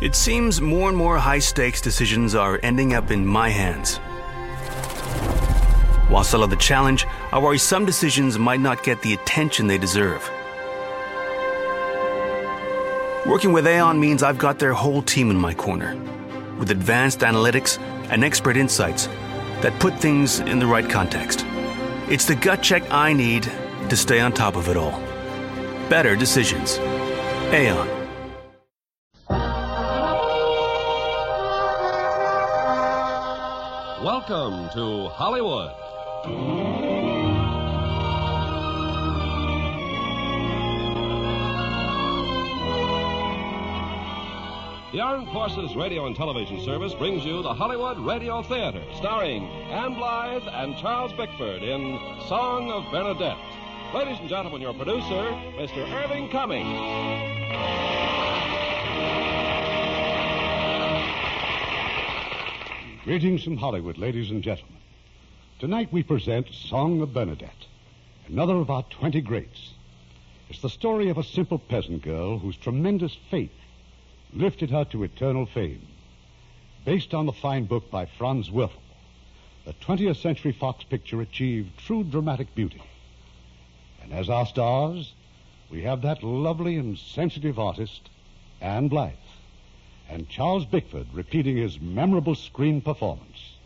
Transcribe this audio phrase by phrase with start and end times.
[0.00, 3.98] It seems more and more high stakes decisions are ending up in my hands.
[6.10, 9.78] While still of the challenge, I worry some decisions might not get the attention they
[9.78, 10.28] deserve.
[13.24, 15.96] Working with Aon means I've got their whole team in my corner,
[16.58, 17.78] with advanced analytics
[18.10, 19.06] and expert insights
[19.62, 21.44] that put things in the right context.
[22.10, 23.44] It's the gut check I need
[23.88, 25.00] to stay on top of it all.
[25.88, 26.78] Better decisions.
[27.52, 28.03] Aon.
[34.04, 35.70] Welcome to Hollywood.
[44.92, 49.94] The Armed Forces Radio and Television Service brings you the Hollywood Radio Theater, starring Ann
[49.94, 53.38] Blyth and Charles Bickford in Song of Bernadette.
[53.94, 55.90] Ladies and gentlemen, your producer, Mr.
[56.04, 58.23] Irving Cummings.
[63.04, 64.78] Greetings from Hollywood, ladies and gentlemen.
[65.58, 67.66] Tonight we present Song of Bernadette,
[68.28, 69.74] another of our 20 greats.
[70.48, 73.52] It's the story of a simple peasant girl whose tremendous faith
[74.32, 75.86] lifted her to eternal fame.
[76.86, 78.80] Based on the fine book by Franz Werfel,
[79.66, 82.80] the 20th Century Fox picture achieved true dramatic beauty.
[84.02, 85.12] And as our stars,
[85.70, 88.08] we have that lovely and sensitive artist,
[88.62, 89.23] Ann Blyth
[90.08, 93.56] and Charles Bickford repeating his memorable screen performance.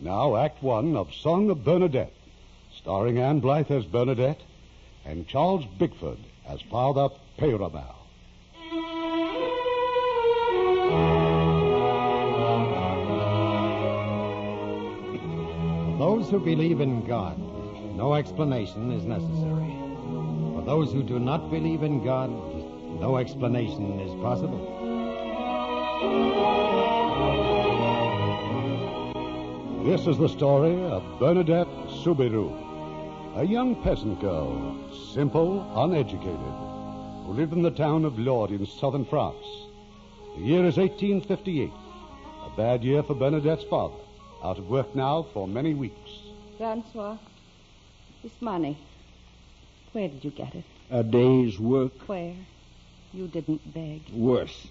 [0.00, 2.12] Now, Act One of Song of Bernadette,
[2.76, 4.40] starring Ann Blyth as Bernadette
[5.04, 7.94] and Charles Bickford as Father Peyramal.
[15.86, 17.38] For those who believe in God,
[17.96, 19.74] no explanation is necessary.
[20.54, 22.30] For those who do not believe in God,
[23.00, 24.85] no explanation is possible.
[29.86, 31.68] This is the story of Bernadette
[32.02, 32.52] Soubirous,
[33.36, 34.76] a young peasant girl,
[35.14, 36.54] simple, uneducated,
[37.24, 39.46] who lived in the town of Lourdes in southern France.
[40.36, 41.70] The year is 1858,
[42.44, 43.94] a bad year for Bernadette's father,
[44.44, 46.10] out of work now for many weeks.
[46.58, 47.16] Francois,
[48.22, 48.76] this money,
[49.92, 50.64] where did you get it?
[50.90, 51.92] A day's work.
[52.06, 52.34] Where?
[53.14, 54.02] You didn't beg.
[54.12, 54.68] Worse.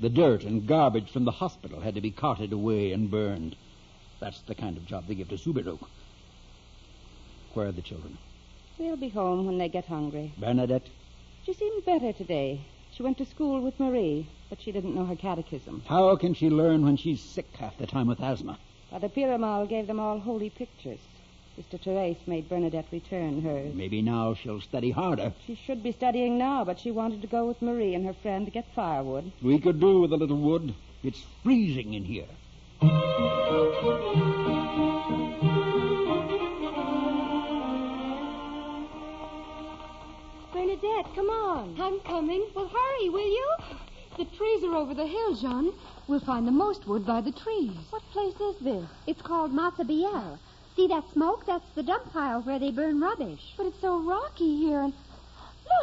[0.00, 3.54] The dirt and garbage from the hospital had to be carted away and burned.
[4.18, 5.78] That's the kind of job they give to Soubirous.
[7.52, 8.16] Where are the children?
[8.78, 10.32] They'll be home when they get hungry.
[10.38, 10.88] Bernadette?
[11.44, 12.62] She seemed better today.
[12.92, 15.82] She went to school with Marie, but she didn't know her catechism.
[15.86, 18.58] How can she learn when she's sick half the time with asthma?
[18.90, 21.00] Father Peyramal gave them all holy pictures.
[21.60, 23.74] Sister Therese made Bernadette return hers.
[23.74, 25.34] Maybe now she'll study harder.
[25.46, 28.46] She should be studying now, but she wanted to go with Marie and her friend
[28.46, 29.30] to get firewood.
[29.42, 30.74] We could do with a little wood.
[31.02, 32.24] It's freezing in here.
[40.50, 41.76] Bernadette, come on.
[41.78, 42.46] I'm coming.
[42.54, 43.56] Well, hurry, will you?
[44.16, 45.74] The trees are over the hill, Jean.
[46.08, 47.76] We'll find the most wood by the trees.
[47.90, 48.88] What place is this?
[49.06, 50.38] It's called Massabielle.
[50.76, 51.46] See that smoke?
[51.46, 53.54] That's the dump pile where they burn rubbish.
[53.56, 54.92] But it's so rocky here, and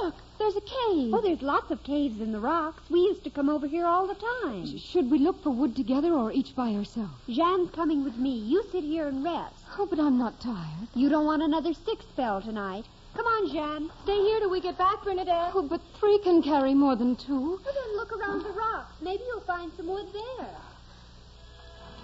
[0.01, 1.13] look, there's a cave.
[1.13, 2.83] Oh, there's lots of caves in the rocks.
[2.89, 4.65] We used to come over here all the time.
[4.65, 7.11] Sh- should we look for wood together or each by herself?
[7.27, 8.37] Jeanne's coming with me.
[8.37, 9.55] You sit here and rest.
[9.77, 10.87] Oh, but I'm not tired.
[10.95, 12.85] You don't want another stick spell tonight.
[13.13, 13.89] Come on, Jeanne.
[14.03, 15.51] Stay here till we get back, Bernadette.
[15.53, 17.59] Oh, but three can carry more than two.
[17.63, 18.93] Well, then look around the rocks.
[19.01, 20.49] Maybe you'll find some wood there.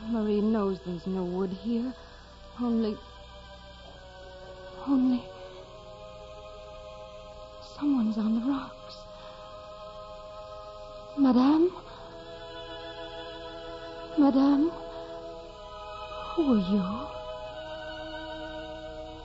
[0.09, 1.93] Marie knows there's no wood here.
[2.61, 2.97] Only.
[4.87, 5.23] Only.
[7.75, 8.97] Someone's on the rocks.
[11.17, 11.71] Madame?
[14.17, 14.71] Madame?
[16.35, 16.83] Who are you?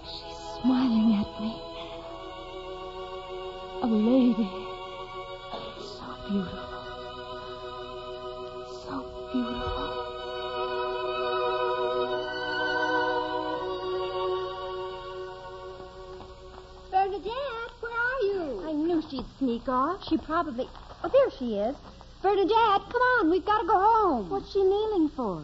[0.05, 1.53] She's smiling at me.
[3.83, 4.51] A lady.
[5.83, 6.79] So beautiful.
[8.85, 8.95] So
[9.33, 9.78] beautiful.
[19.19, 20.05] She'd sneak off.
[20.09, 20.69] She probably.
[21.03, 21.77] Oh, there she is.
[22.23, 23.31] Bernadette, come on.
[23.31, 24.31] We've got to go home.
[24.31, 25.43] What's she kneeling for?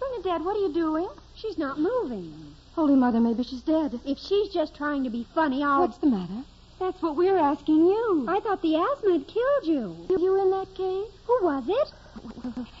[0.00, 1.08] Bernadette, what are you doing?
[1.34, 2.54] She's not moving.
[2.74, 4.00] Holy Mother, maybe she's dead.
[4.04, 5.82] If she's just trying to be funny, I'll.
[5.82, 6.44] What's the matter?
[6.78, 8.26] That's what we're asking you.
[8.28, 10.06] I thought the asthma had killed you.
[10.08, 11.06] Were you in that cave?
[11.26, 12.66] Who was it?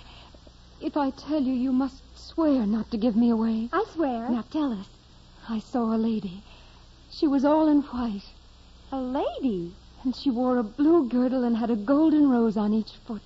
[0.80, 3.68] If I tell you, you must swear not to give me away.
[3.72, 4.28] I swear.
[4.30, 4.86] Now tell us.
[5.48, 6.44] I saw a lady.
[7.10, 8.22] She was all in white.
[8.90, 9.74] A lady?
[10.02, 13.22] And she wore a blue girdle and had a golden rose on each foot.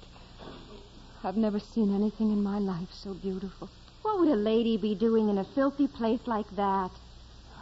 [1.22, 3.68] I've never seen anything in my life so beautiful.
[4.02, 6.90] What would a lady be doing in a filthy place like that?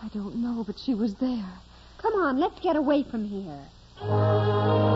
[0.03, 1.53] I don't know, but she was there.
[1.99, 4.90] Come on, let's get away from here.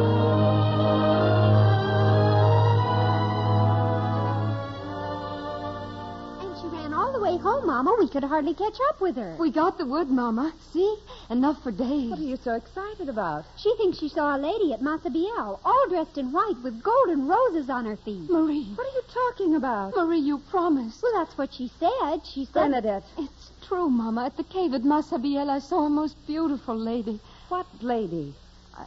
[7.44, 7.94] Home, Mama.
[7.98, 9.36] We could hardly catch up with her.
[9.38, 10.54] We got the wood, Mama.
[10.72, 10.96] See?
[11.28, 12.10] Enough for days.
[12.10, 13.44] What are you so excited about?
[13.58, 17.68] She thinks she saw a lady at Massabielle, all dressed in white with golden roses
[17.68, 18.30] on her feet.
[18.30, 18.72] Marie.
[18.74, 19.94] What are you talking about?
[19.94, 21.02] Marie, you promised.
[21.02, 22.24] Well, that's what she said.
[22.24, 22.54] She said.
[22.54, 23.04] Bernadette.
[23.18, 24.24] It's true, Mama.
[24.24, 27.20] At the cave at Massabielle, I saw a most beautiful lady.
[27.50, 28.34] What lady?
[28.74, 28.86] I,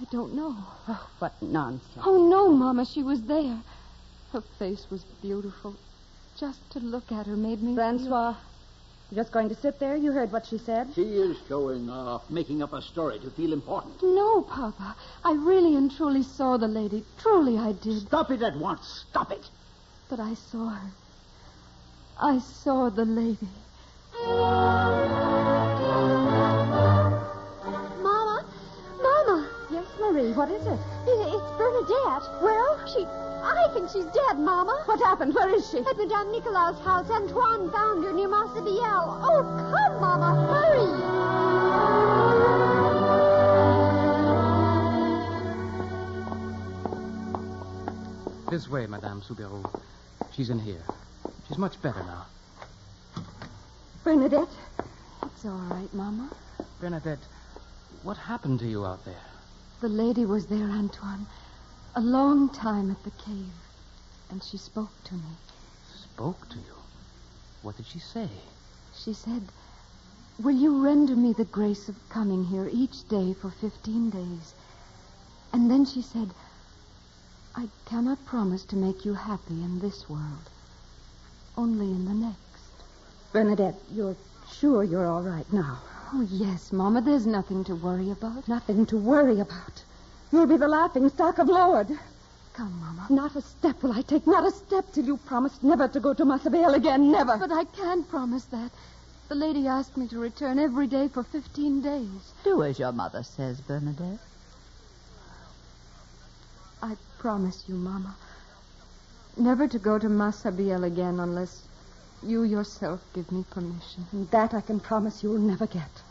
[0.00, 0.56] I don't know.
[0.88, 2.02] Oh, what nonsense.
[2.06, 2.86] Oh, no, Mama.
[2.86, 3.60] She was there.
[4.32, 5.76] Her face was beautiful.
[6.42, 7.76] Just to look at her made me.
[7.76, 8.34] Francois,
[9.12, 9.94] you're just going to sit there?
[9.94, 10.88] You heard what she said?
[10.92, 14.02] She is showing off, making up a story to feel important.
[14.02, 14.96] No, Papa.
[15.24, 17.04] I really and truly saw the lady.
[17.20, 18.08] Truly, I did.
[18.08, 19.04] Stop it at once.
[19.08, 19.48] Stop it.
[20.10, 20.90] But I saw her.
[22.20, 23.48] I saw the lady.
[30.32, 30.78] Yes, What is it?
[31.04, 32.24] It's Bernadette.
[32.40, 33.04] Well, she.
[33.04, 34.82] I think she's dead, Mama.
[34.86, 35.34] What happened?
[35.34, 35.80] Where is she?
[35.80, 37.10] At Madame Nicolaus' house.
[37.10, 39.20] Antoine found her near Massabielle.
[39.22, 40.34] Oh, come, Mama.
[40.48, 40.88] Hurry.
[48.50, 49.66] This way, Madame Soubirous.
[50.34, 50.82] She's in here.
[51.46, 52.24] She's much better now.
[54.02, 54.48] Bernadette?
[55.24, 56.30] It's all right, Mama.
[56.80, 57.18] Bernadette,
[58.02, 59.20] what happened to you out there?
[59.82, 61.26] The lady was there, Antoine.
[61.96, 63.52] A long time at the cave.
[64.30, 65.34] And she spoke to me.
[65.92, 66.76] Spoke to you?
[67.62, 68.28] What did she say?
[68.94, 69.42] She said,
[70.40, 74.54] Will you render me the grace of coming here each day for 15 days?
[75.52, 76.30] And then she said,
[77.56, 80.48] I cannot promise to make you happy in this world,
[81.56, 82.38] only in the next.
[83.32, 84.16] Bernadette, you're
[84.48, 85.80] sure you're all right now?
[86.14, 87.00] Oh, yes, Mama.
[87.00, 88.46] There's nothing to worry about.
[88.46, 89.82] Nothing to worry about.
[90.30, 91.98] You'll be the laughing stock of Lourdes.
[92.52, 93.06] Come, Mama.
[93.08, 96.12] Not a step will I take, not a step till you promise never to go
[96.12, 97.38] to Massabielle again, never.
[97.38, 98.70] But I can't promise that.
[99.28, 102.34] The lady asked me to return every day for 15 days.
[102.44, 104.18] Do as your mother says, Bernadette.
[106.82, 108.14] I promise you, Mama,
[109.38, 111.62] never to go to Massabielle again unless
[112.22, 114.06] you yourself give me permission.
[114.12, 116.02] And that I can promise you'll never get.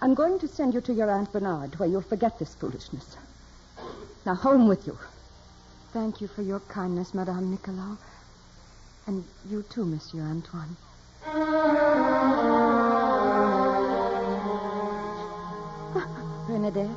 [0.00, 3.16] I'm going to send you to your Aunt Bernard, where you'll forget this foolishness.
[4.24, 4.98] Now, home with you.
[5.92, 7.96] Thank you for your kindness, Madame Nicolau.
[9.06, 10.76] And you too, Monsieur Antoine.
[16.46, 16.88] Bernadette,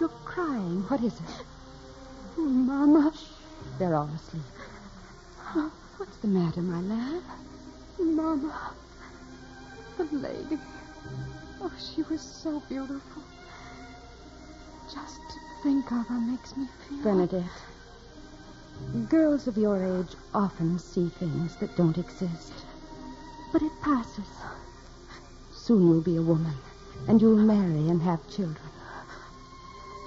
[0.00, 0.82] you're crying.
[0.88, 1.44] What is it?
[2.38, 3.12] Oh, Mama.
[3.78, 4.42] They're all asleep.
[6.00, 7.22] What's the matter, my love?
[7.98, 8.72] Mama.
[9.98, 10.58] The lady.
[11.60, 13.22] Oh, she was so beautiful.
[14.90, 17.02] Just to think of her makes me feel.
[17.02, 17.44] Bernadette,
[19.10, 22.54] girls of your age often see things that don't exist.
[23.52, 24.30] But it passes.
[25.52, 26.54] Soon you'll be a woman,
[27.08, 28.56] and you'll marry and have children.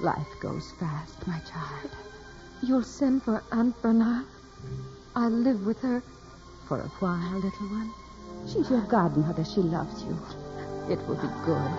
[0.01, 1.91] Life goes fast, my child.
[2.63, 4.25] You'll send for Aunt Bernard?
[5.15, 6.03] I'll live with her.
[6.67, 7.93] For a while, little one.
[8.47, 9.45] She's your godmother.
[9.45, 10.17] She loves you.
[10.89, 11.73] It will be good.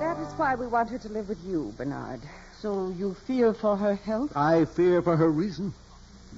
[0.00, 2.20] That is why we want her to live with you, Bernard.
[2.60, 4.32] So you fear for her health?
[4.34, 5.74] I fear for her reason.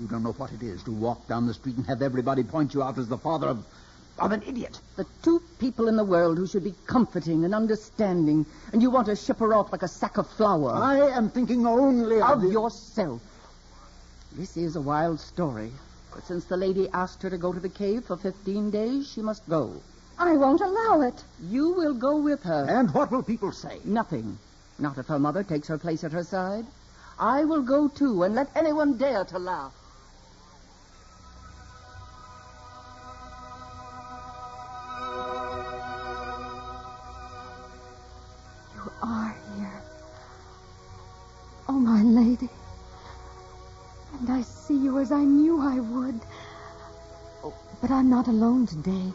[0.01, 2.75] You don't know what it is to walk down the street and have everybody point
[2.75, 3.65] you out as the father of,
[4.21, 4.79] of an idiot.
[4.97, 9.07] The two people in the world who should be comforting and understanding, and you want
[9.07, 10.73] to ship her off like a sack of flour.
[10.75, 13.23] I am thinking only of, of the- yourself.
[14.33, 15.73] This is a wild story,
[16.15, 19.23] but since the lady asked her to go to the cave for 15 days, she
[19.23, 19.81] must go.
[20.19, 21.25] I won't allow it.
[21.43, 22.67] You will go with her.
[22.69, 23.81] And what will people say?
[23.85, 24.39] Nothing.
[24.79, 26.67] Not if her mother takes her place at her side.
[27.19, 29.73] I will go too, and let anyone dare to laugh.
[45.13, 46.21] I knew I would.
[47.43, 49.13] Oh, but I'm not alone today.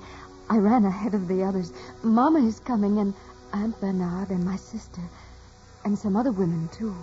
[0.50, 1.72] I ran ahead of the others.
[2.04, 3.14] Mama is coming, and
[3.54, 5.02] Aunt Bernard and my sister,
[5.84, 6.96] and some other women, too.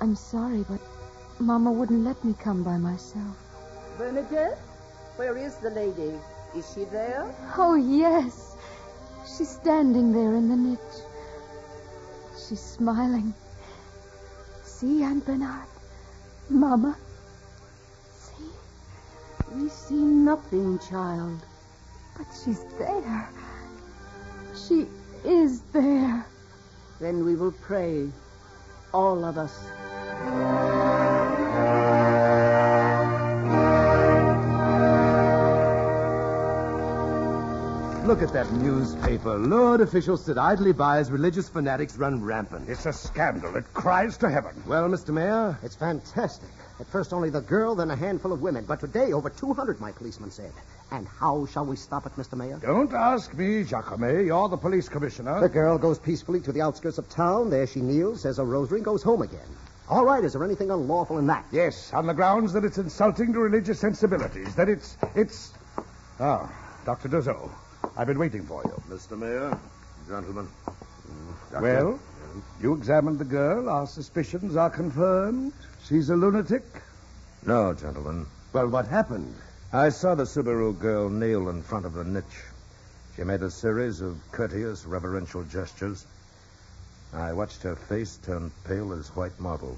[0.00, 0.80] I'm sorry, but
[1.40, 3.36] Mama wouldn't let me come by myself.
[3.98, 4.58] Bernadette,
[5.16, 6.14] where is the lady?
[6.56, 7.34] Is she there?
[7.56, 8.56] Oh, yes.
[9.26, 10.78] She's standing there in the niche.
[12.36, 13.34] She's smiling.
[14.62, 15.66] See, Aunt Bernard?
[16.48, 16.96] Mama?
[19.54, 19.62] See?
[19.62, 21.40] We see nothing, child.
[22.16, 23.28] But she's there.
[24.68, 24.86] She
[25.24, 26.24] is there.
[27.00, 28.08] Then we will pray.
[28.92, 29.54] All of us.
[38.06, 39.38] Look at that newspaper.
[39.38, 42.68] Lourdes officials sit idly by as religious fanatics run rampant.
[42.68, 43.56] It's a scandal.
[43.56, 44.62] It cries to heaven.
[44.66, 45.08] Well, Mr.
[45.08, 46.50] Mayor, It's fantastic.
[46.84, 48.66] At first, only the girl, then a handful of women.
[48.66, 50.52] But today, over 200, my policeman said.
[50.90, 52.36] And how shall we stop it, Mr.
[52.36, 52.58] Mayor?
[52.58, 54.26] Don't ask me, Jacome.
[54.26, 55.40] You're the police commissioner.
[55.40, 57.48] The girl goes peacefully to the outskirts of town.
[57.48, 59.48] There she kneels, says a rosary, and goes home again.
[59.88, 61.46] All right, is there anything unlawful in that?
[61.52, 64.54] Yes, on the grounds that it's insulting to religious sensibilities.
[64.54, 64.98] That it's.
[65.14, 65.52] it's.
[66.20, 66.52] Ah, oh,
[66.84, 67.08] Dr.
[67.08, 67.50] Dozous.
[67.96, 68.94] I've been waiting for you.
[68.94, 69.18] Mr.
[69.18, 69.58] Mayor,
[70.06, 70.48] gentlemen.
[71.50, 71.98] Well,
[72.60, 73.68] you examined the girl.
[73.68, 75.52] Our suspicions are confirmed.
[75.84, 76.64] She's a lunatic.
[77.46, 78.26] No, gentlemen.
[78.52, 79.34] Well, what happened?
[79.72, 82.44] I saw the Soubirous girl kneel in front of the niche.
[83.16, 86.06] She made a series of courteous, reverential gestures.
[87.12, 89.76] I watched her face turn pale as white marble.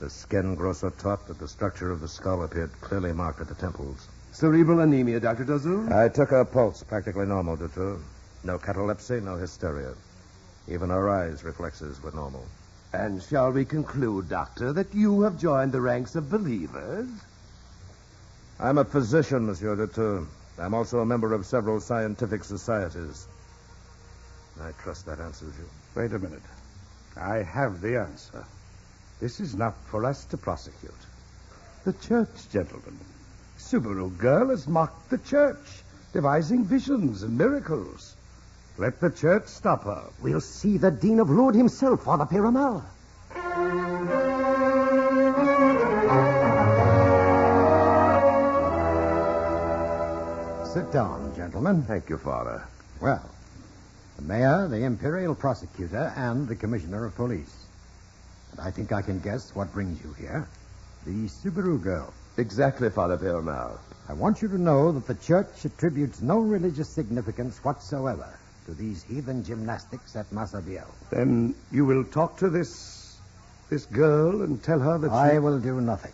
[0.00, 3.48] The skin grow so taut that the structure of the skull appeared clearly marked at
[3.48, 4.08] the temples.
[4.32, 5.44] Cerebral anemia, Dr.
[5.44, 5.92] Dozous?
[5.92, 7.98] I took her pulse, practically normal, Dutour.
[8.42, 9.94] No catalepsy, no hysteria.
[10.68, 12.44] Even her eyes reflexes were normal.
[12.92, 17.08] And shall we conclude, Doctor, that you have joined the ranks of believers?
[18.58, 20.26] I'm a physician, Monsieur Dutour.
[20.58, 23.26] I'm also a member of several scientific societies.
[24.62, 25.68] I trust that answers you.
[26.00, 26.42] Wait a minute.
[27.16, 28.44] I have the answer.
[29.20, 30.92] This is not for us to prosecute.
[31.84, 32.98] The church, gentlemen.
[33.58, 38.13] Soubirous girl has mocked the church, devising visions and miracles.
[38.76, 40.02] Let the church stop her.
[40.20, 42.82] We'll see the Dean of Lourdes himself, Father Peyramal.
[50.72, 51.84] Sit down, gentlemen.
[51.84, 52.66] Thank you, Father.
[53.00, 53.22] Well,
[54.16, 57.66] the mayor, the imperial prosecutor, and the commissioner of police.
[58.50, 60.48] And I think I can guess what brings you here.
[61.06, 62.12] The Soubirous girl.
[62.38, 63.78] Exactly, Father Peyramal.
[64.08, 68.28] I want you to know that the church attributes no religious significance whatsoever
[68.66, 70.94] to these heathen gymnastics at Massabielle.
[71.10, 73.18] Then you will talk to this
[73.70, 75.38] this girl and tell her that I she...
[75.38, 76.12] will do nothing.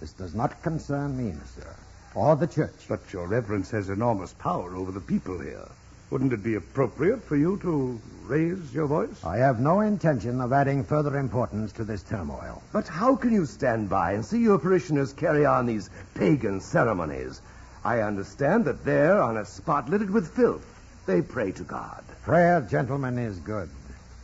[0.00, 1.74] This does not concern me, monsieur,
[2.14, 2.86] or the church.
[2.88, 5.68] But your reverence has enormous power over the people here.
[6.10, 9.24] Wouldn't it be appropriate for you to raise your voice?
[9.24, 12.62] I have no intention of adding further importance to this turmoil.
[12.72, 17.40] But how can you stand by and see your parishioners carry on these pagan ceremonies?
[17.84, 20.64] I understand that there, on a spot littered with filth,
[21.10, 22.04] they pray to God.
[22.22, 23.68] Prayer, gentlemen, is good,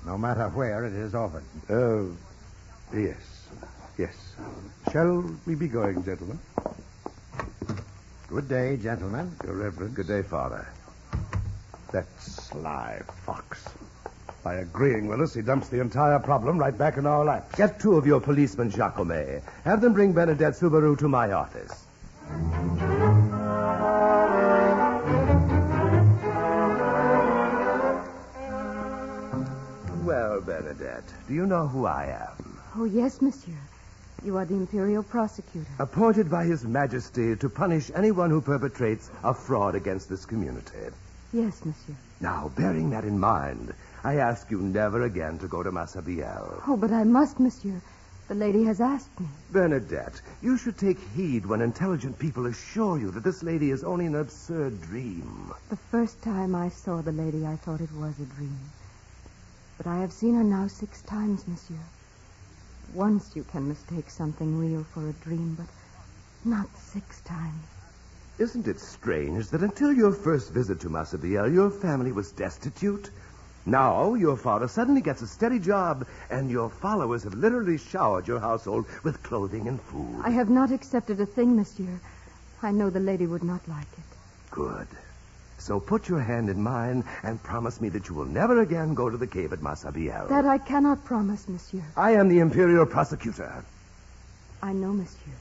[0.07, 1.43] no matter where it is offered.
[1.69, 2.13] Oh,
[2.95, 3.17] yes.
[3.99, 4.15] Yes.
[4.93, 6.39] Shall we be going, gentlemen?
[8.29, 9.35] Good day, gentlemen.
[9.45, 9.95] Your reverence.
[9.95, 10.65] Good day, Father.
[11.91, 13.69] That sly fox.
[14.45, 17.57] By agreeing with us, he dumps the entire problem right back in our laps.
[17.57, 19.43] Get two of your policemen, Jacome.
[19.65, 21.85] Have them bring Bernadette Soubirous to my office.
[30.41, 32.59] Bernadette, do you know who I am?
[32.77, 33.59] Oh, yes, monsieur.
[34.25, 35.71] You are the imperial prosecutor.
[35.79, 40.91] Appointed by His Majesty to punish anyone who perpetrates a fraud against this community.
[41.33, 41.95] Yes, monsieur.
[42.21, 46.63] Now, bearing that in mind, I ask you never again to go to Massabielle.
[46.67, 47.81] Oh, but I must, monsieur.
[48.29, 49.29] The lady has asked me.
[49.53, 54.07] Bernadette, you should take heed when intelligent people assure you that this lady is only
[54.07, 55.53] an absurd dream.
[55.69, 58.59] The first time I saw the lady, I thought it was a dream.
[59.77, 61.83] But I have seen her now six times, monsieur.
[62.95, 65.67] Once you can mistake something real for a dream, but
[66.45, 67.65] not six times.
[68.39, 73.11] Isn't it strange that until your first visit to Massabielle, your family was destitute?
[73.65, 78.41] Now, your father suddenly gets a steady job, and your followers have literally showered your
[78.41, 80.21] household with clothing and food.
[80.23, 82.01] I have not accepted a thing, monsieur.
[82.63, 84.17] I know the lady would not like it.
[84.51, 84.87] Good.
[85.67, 89.11] So put your hand in mine and promise me that you will never again go
[89.11, 90.29] to the cave at Massabielle.
[90.29, 91.83] That I cannot promise, monsieur.
[91.97, 93.65] I am the imperial prosecutor.
[94.63, 95.33] I know, monsieur.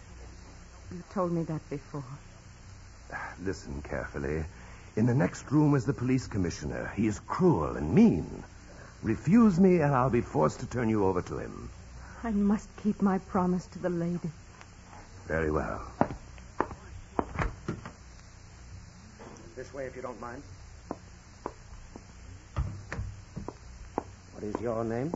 [0.91, 2.03] You told me that before.
[3.43, 4.43] Listen carefully.
[4.95, 6.91] In the next room is the police commissioner.
[6.95, 8.43] He is cruel and mean.
[9.03, 11.69] Refuse me, and I'll be forced to turn you over to him.
[12.23, 14.31] I must keep my promise to the lady.
[15.27, 15.83] Very well.
[19.55, 20.41] This way, if you don't mind.
[24.33, 25.13] What is your name?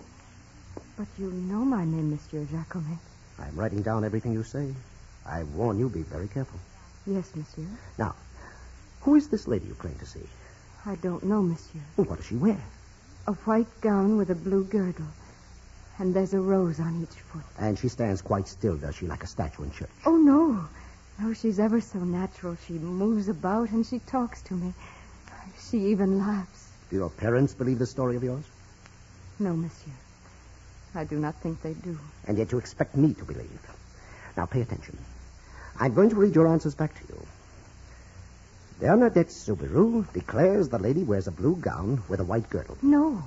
[0.96, 2.98] But you know my name, Monsieur Jacome.
[3.38, 4.74] I'm writing down everything you say.
[5.26, 6.58] I warn you, be very careful.
[7.06, 7.68] Yes, Monsieur.
[7.98, 8.16] Now,
[9.02, 10.28] who is this lady you claim to see?
[10.86, 11.82] I don't know, Monsieur.
[11.98, 12.58] Well, what does she wear?
[13.28, 15.08] A white gown with a blue girdle.
[15.98, 17.44] And there's a rose on each foot.
[17.58, 19.90] And she stands quite still, does she, like a statue in church?
[20.06, 20.66] Oh, no.
[21.22, 22.58] No, she's ever so natural.
[22.66, 24.74] She moves about and she talks to me.
[25.70, 26.70] She even laughs.
[26.90, 28.46] Do your parents believe this story of yours?
[29.38, 29.94] No, Monsieur.
[30.96, 32.00] I do not think they do.
[32.26, 33.60] And yet you expect me to believe.
[34.38, 34.98] Now, pay attention.
[35.80, 37.26] I'm going to read your answers back to you.
[38.80, 42.78] Bernadette Soubirous declares the lady wears a blue gown with a white girdle.
[42.82, 43.22] No.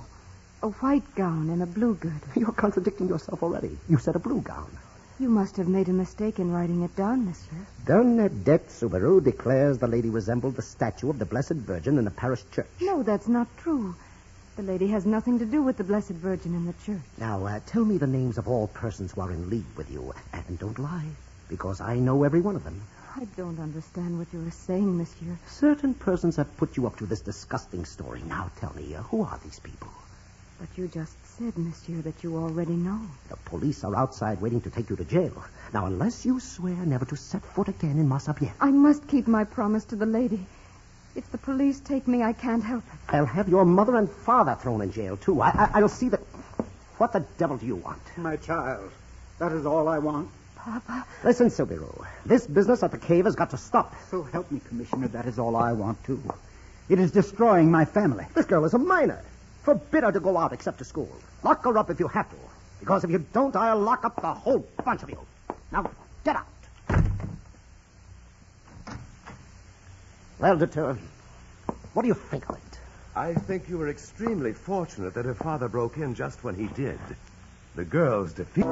[0.63, 2.27] A white gown and a blue girdle.
[2.35, 3.77] You're contradicting yourself already.
[3.87, 4.75] You said a blue gown.
[5.19, 7.67] You must have made a mistake in writing it down, Monsieur.
[7.85, 12.43] Bernadette Soubirous declares the lady resembled the statue of the Blessed Virgin in the parish
[12.51, 12.67] church.
[12.81, 13.95] No, that's not true.
[14.55, 17.01] The lady has nothing to do with the Blessed Virgin in the church.
[17.19, 20.13] Now, uh, tell me the names of all persons who are in league with you.
[20.33, 21.09] And don't lie,
[21.47, 22.81] because I know every one of them.
[23.15, 25.37] I don't understand what you are saying, Monsieur.
[25.47, 28.23] Certain persons have put you up to this disgusting story.
[28.27, 29.89] Now tell me, uh, who are these people?
[30.59, 32.99] But you just said, Monsieur, that you already know.
[33.29, 35.43] The police are outside waiting to take you to jail.
[35.73, 39.43] Now, unless you swear never to set foot again in Massabielle, I must keep my
[39.43, 40.45] promise to the lady.
[41.15, 42.99] If the police take me, I can't help it.
[43.09, 45.41] I'll have your mother and father thrown in jail, too.
[45.41, 46.19] I, I, I'll see that.
[46.97, 48.01] What the devil do you want?
[48.17, 48.91] My child.
[49.39, 50.29] That is all I want.
[50.55, 51.05] Papa.
[51.23, 52.05] Listen, Soubirous.
[52.25, 53.95] This business at the cave has got to stop.
[54.11, 55.07] So help me, Commissioner.
[55.07, 56.21] That is all I want, too.
[56.89, 58.25] It is destroying my family.
[58.35, 59.21] This girl is a minor.
[59.63, 61.09] Forbid her to go out except to school.
[61.43, 62.35] Lock her up if you have to.
[62.79, 65.19] Because if you don't, I'll lock up the whole bunch of you.
[65.71, 65.89] Now,
[66.25, 66.47] get out.
[70.37, 70.97] Well, Dutour,
[71.93, 72.79] what do you think of it?
[73.15, 76.99] I think you were extremely fortunate that her father broke in just when he did.
[77.75, 78.65] The girl's defeat.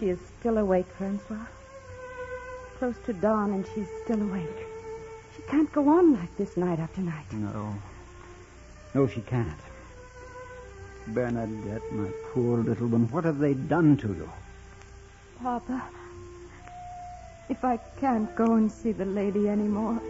[0.00, 1.46] She is still awake, Francois.
[2.78, 4.73] Close to dawn, and she's still awake.
[5.48, 7.32] Can't go on like this night after night.
[7.32, 7.74] No.
[8.94, 9.60] No, she can't.
[11.08, 14.30] Bernadette, my poor little one, what have they done to you?
[15.42, 15.82] Papa,
[17.50, 20.00] if I can't go and see the lady anymore,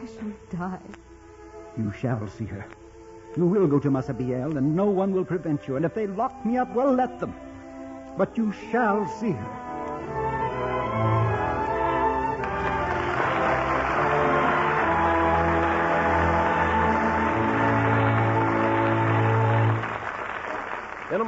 [0.00, 0.80] I shall die.
[1.76, 2.66] You shall see her.
[3.36, 5.76] You will go to Massabielle, and no one will prevent you.
[5.76, 7.34] And if they lock me up, well, let them.
[8.16, 9.63] But you shall see her.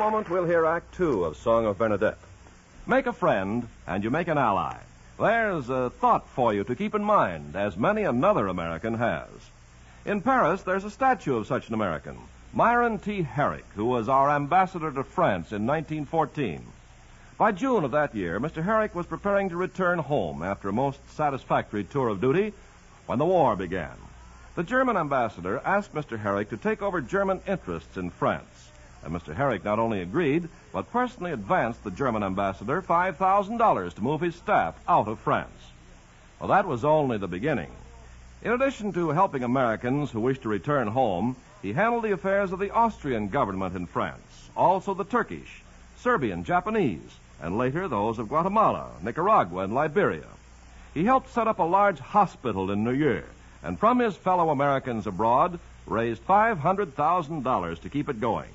[0.06, 2.18] Moment, we'll hear Act Two of Song of Bernadette.
[2.86, 4.76] Make a friend, and you make an ally.
[5.18, 9.28] There's a thought for you to keep in mind, as many another American has.
[10.04, 12.16] In Paris, there's a statue of such an American,
[12.54, 13.22] Myron T.
[13.22, 16.62] Herrick, who was our ambassador to France in 1914.
[17.36, 18.62] By June of that year, Mr.
[18.62, 22.52] Herrick was preparing to return home after a most satisfactory tour of duty
[23.06, 23.96] when the war began.
[24.54, 26.16] The German ambassador asked Mr.
[26.16, 28.66] Herrick to take over German interests in France.
[29.06, 29.36] And Mr.
[29.36, 34.74] Herrick not only agreed, but personally advanced the German ambassador $5,000 to move his staff
[34.88, 35.70] out of France.
[36.40, 37.70] Well, that was only the beginning.
[38.42, 42.58] In addition to helping Americans who wished to return home, he handled the affairs of
[42.58, 45.62] the Austrian government in France, also the Turkish,
[45.98, 50.26] Serbian, Japanese, and later those of Guatemala, Nicaragua, and Liberia.
[50.94, 53.30] He helped set up a large hospital in New York,
[53.62, 58.50] and from his fellow Americans abroad, raised $500,000 to keep it going.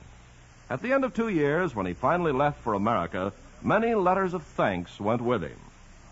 [0.71, 4.41] At the end of two years, when he finally left for America, many letters of
[4.41, 5.59] thanks went with him.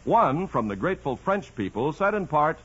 [0.04, 2.60] One from the grateful French people said in part,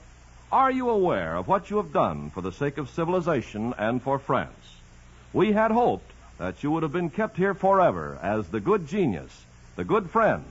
[0.50, 4.18] Are you aware of what you have done for the sake of civilization and for
[4.18, 4.80] France?
[5.32, 9.44] We had hoped that you would have been kept here forever as the good genius,
[9.76, 10.44] the good friend,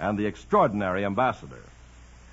[0.00, 1.62] and the extraordinary ambassador.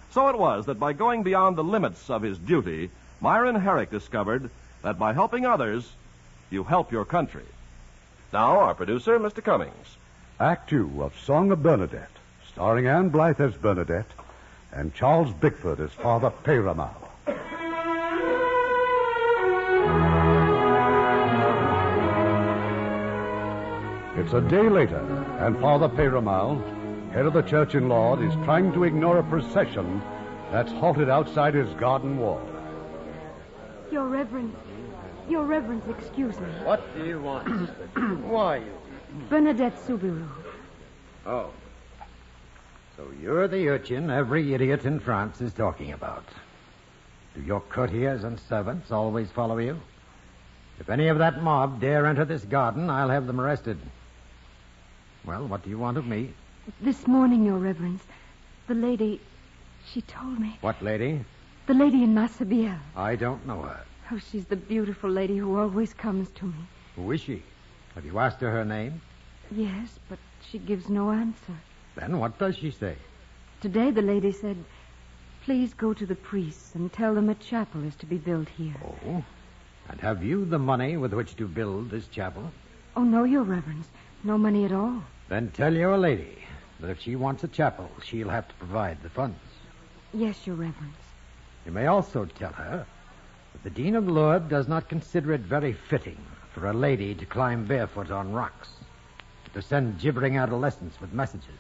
[0.10, 2.90] So it was that by going beyond the limits of his duty,
[3.22, 4.50] Myron Herrick discovered
[4.82, 5.88] that by helping others,
[6.50, 7.46] you help your country.
[8.34, 9.44] Now, our producer, Mr.
[9.44, 9.98] Cummings.
[10.40, 12.12] Act two of Song of Bernadette,
[12.52, 14.12] starring Ann Blyth as Bernadette
[14.74, 16.94] and Charles Bickford as Father Peyramal.
[24.18, 25.00] It's a day later,
[25.40, 26.62] And Father Peyramal,
[27.14, 30.02] head of the church in Lourdes, is trying to ignore a procession
[30.52, 32.42] that's halted outside his garden wall.
[33.90, 34.67] Your Reverence.
[35.30, 36.48] Your Reverence, excuse me.
[36.64, 37.48] What do you want?
[38.24, 38.74] Why you?
[39.30, 40.28] Bernadette Soubirous.
[41.26, 41.50] Oh.
[42.96, 46.24] So you're the urchin every idiot in France is talking about.
[47.36, 49.80] Do your courtiers and servants always follow you?
[50.80, 53.78] If any of that mob dare enter this garden, I'll have them arrested.
[55.26, 56.34] Well, what do you want of me?
[56.82, 58.04] This morning, Your Reverence,
[58.68, 59.20] the lady,
[59.92, 60.58] she told me.
[60.62, 61.24] What lady?
[61.66, 62.80] The lady in Massabielle.
[62.96, 63.84] I don't know her.
[64.10, 66.54] Oh, she's the beautiful lady who always comes to me.
[66.96, 67.44] Who is she?
[67.94, 69.02] Have you asked her her name?
[69.52, 71.54] Yes, but she gives no answer.
[71.96, 72.96] Then what does she say?
[73.60, 74.56] Today the lady said,
[75.44, 78.76] Please go to the priests and tell them a chapel is to be built here.
[79.06, 79.24] Oh?
[79.90, 82.52] And have you the money with which to build this chapel?
[82.96, 83.88] Oh, no, Your Reverence.
[84.24, 85.04] No money at all.
[85.28, 86.38] Then tell your lady
[86.80, 89.40] that if she wants a chapel, she'll have to provide the funds.
[90.14, 90.96] Yes, Your Reverence.
[91.66, 92.86] You may also tell her
[93.68, 96.18] the Dean of Lourdes does not consider it very fitting
[96.54, 98.70] for a lady to climb barefoot on rocks,
[99.54, 101.60] to send gibbering adolescents with messages.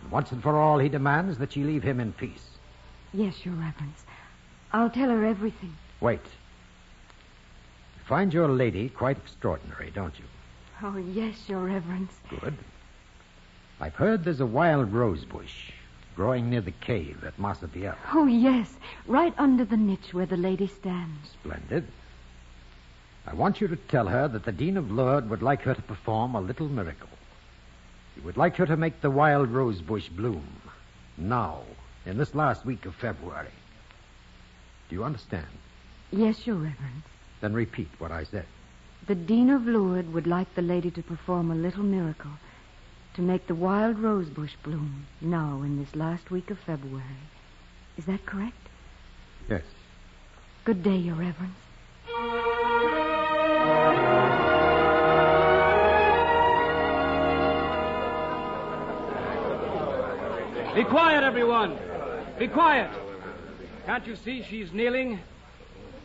[0.00, 2.50] And once and for all, he demands that she leave him in peace.
[3.12, 4.04] Yes, Your Reverence.
[4.72, 5.74] I'll tell her everything.
[6.00, 6.20] Wait.
[7.96, 10.24] You find your lady quite extraordinary, don't you?
[10.84, 12.12] Oh, yes, Your Reverence.
[12.28, 12.54] Good.
[13.80, 15.72] I've heard there's a wild rose bush
[16.16, 17.96] growing near the cave at Massabielle.
[18.12, 18.72] Oh, yes.
[19.06, 21.30] Right under the niche where the lady stands.
[21.42, 21.86] Splendid.
[23.26, 25.82] I want you to tell her that the Dean of Lourdes would like her to
[25.82, 27.08] perform a little miracle.
[28.14, 30.46] He would like her to make the wild rose bush bloom.
[31.18, 31.62] Now,
[32.06, 33.48] in this last week of February.
[34.88, 35.46] Do you understand?
[36.12, 37.04] Yes, Your Reverence.
[37.40, 38.46] Then repeat what I said.
[39.06, 42.30] The Dean of Lourdes would like the lady to perform a little miracle
[43.16, 47.02] to make the wild rose bush bloom now in this last week of February.
[47.96, 48.54] Is that correct?
[49.48, 49.62] Yes.
[50.64, 51.54] Good day, Your Reverence.
[60.74, 61.78] Be quiet, everyone.
[62.38, 62.90] Be quiet.
[63.86, 65.20] Can't you see she's kneeling?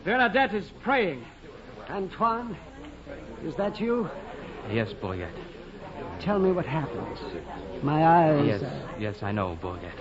[0.02, 1.22] Bernadette is praying.
[1.90, 2.56] Antoine,
[3.44, 4.08] is that you?
[4.70, 5.51] Yes, Bouriette.
[6.22, 7.18] Tell me what happens.
[7.82, 8.46] My eyes.
[8.46, 9.98] Yes, uh, yes, I know, Bouriette.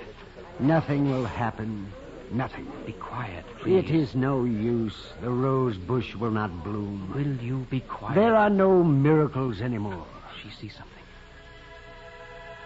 [0.59, 1.91] Nothing will happen.
[2.31, 2.71] Nothing.
[2.85, 3.79] Be quiet, please.
[3.79, 4.93] It is no use.
[5.21, 7.11] The rose bush will not bloom.
[7.15, 8.15] Will you be quiet?
[8.15, 10.05] There are no miracles anymore.
[10.43, 10.91] She sees something.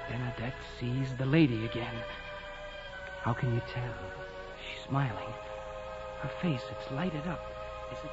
[0.09, 1.95] Bernadette sees the lady again.
[3.21, 3.93] How can you tell?
[4.59, 5.33] She's smiling.
[6.19, 7.39] Her face, it's lighted up.
[7.91, 8.11] Is it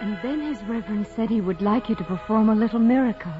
[0.00, 3.32] And then his reverence said he would like you to perform a little miracle.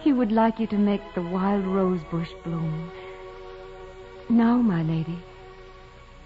[0.00, 2.90] He would like you to make the wild rose bush bloom.
[4.28, 5.18] Now, my lady.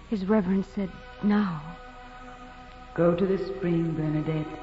[0.09, 0.91] His reverence said,
[1.23, 1.61] now.
[2.93, 4.59] Go to the spring, Bernadette.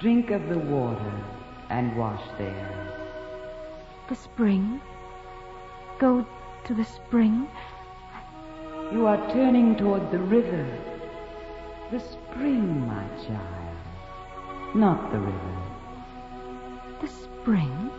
[0.00, 1.12] Drink of the water
[1.70, 2.94] and wash there.
[4.08, 4.80] The spring?
[5.98, 6.24] Go
[6.64, 7.48] to the spring?
[8.92, 10.66] You are turning toward the river.
[11.90, 14.74] The spring, my child.
[14.74, 15.62] Not the river.
[17.00, 17.90] The spring?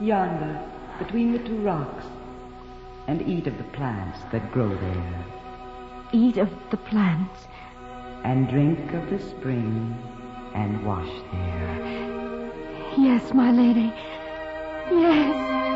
[0.00, 0.62] Yonder,
[0.98, 2.04] between the two rocks.
[3.08, 5.24] And eat of the plants that grow there.
[6.12, 7.46] Eat of the plants?
[8.24, 9.96] And drink of the spring
[10.54, 12.52] and wash there.
[12.98, 13.92] Yes, my lady.
[14.90, 15.71] Yes.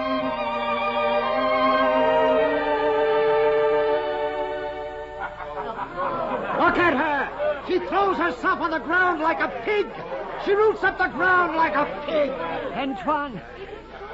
[8.27, 9.87] Herself on the ground like a pig.
[10.45, 12.31] She roots up the ground like a pig.
[12.77, 13.41] Antoine,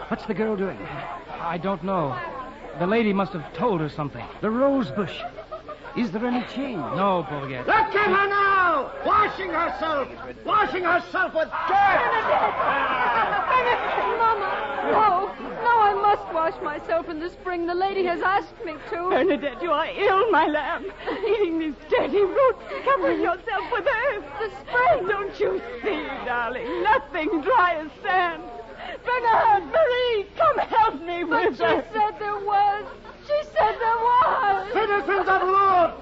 [0.08, 0.76] what's the girl doing?
[1.40, 2.14] I don't know.
[2.78, 4.22] The lady must have told her something.
[4.42, 5.18] The rose bush.
[5.96, 6.76] Is there any change?
[6.76, 7.66] No, Bouriette.
[7.66, 8.92] Look at her now!
[9.06, 10.08] Washing herself!
[10.44, 12.12] Washing herself with dirt!
[14.18, 14.52] Mama,
[14.92, 14.92] no.
[14.92, 15.41] No, I must
[16.32, 17.66] wash myself in the spring.
[17.66, 18.96] The lady has asked me to.
[19.10, 20.86] Bernadette, you are ill, my lamb.
[21.26, 24.24] Eating these dirty roots, covering yourself with earth.
[24.40, 25.08] The spring.
[25.08, 26.82] Don't you see, darling?
[26.82, 28.42] Nothing dry as sand.
[29.04, 31.84] Bernard, Marie, come help me But with she her.
[31.92, 32.84] said there was.
[33.26, 34.72] She said there was.
[34.72, 35.94] Citizens of Lourdes,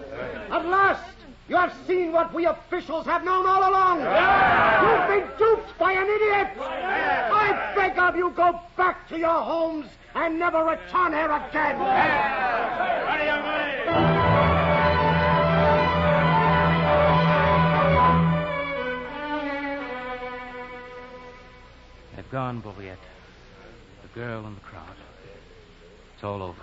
[0.50, 1.04] at last
[1.50, 3.98] you have seen what we officials have known all along.
[3.98, 4.86] Yeah.
[4.86, 6.48] You've been duped by an idiot.
[6.56, 7.30] Yeah.
[7.32, 11.76] I beg of you, go back to your homes and never return here again.
[22.14, 22.98] They've gone, Bouriette.
[24.02, 24.86] The girl and the crowd.
[26.14, 26.62] It's all over.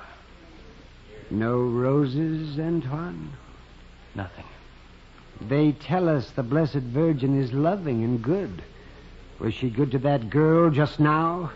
[1.29, 3.33] No roses, Antoine?
[4.15, 4.45] Nothing.
[5.41, 8.61] They tell us the Blessed Virgin is loving and good.
[9.39, 11.51] Was she good to that girl just now?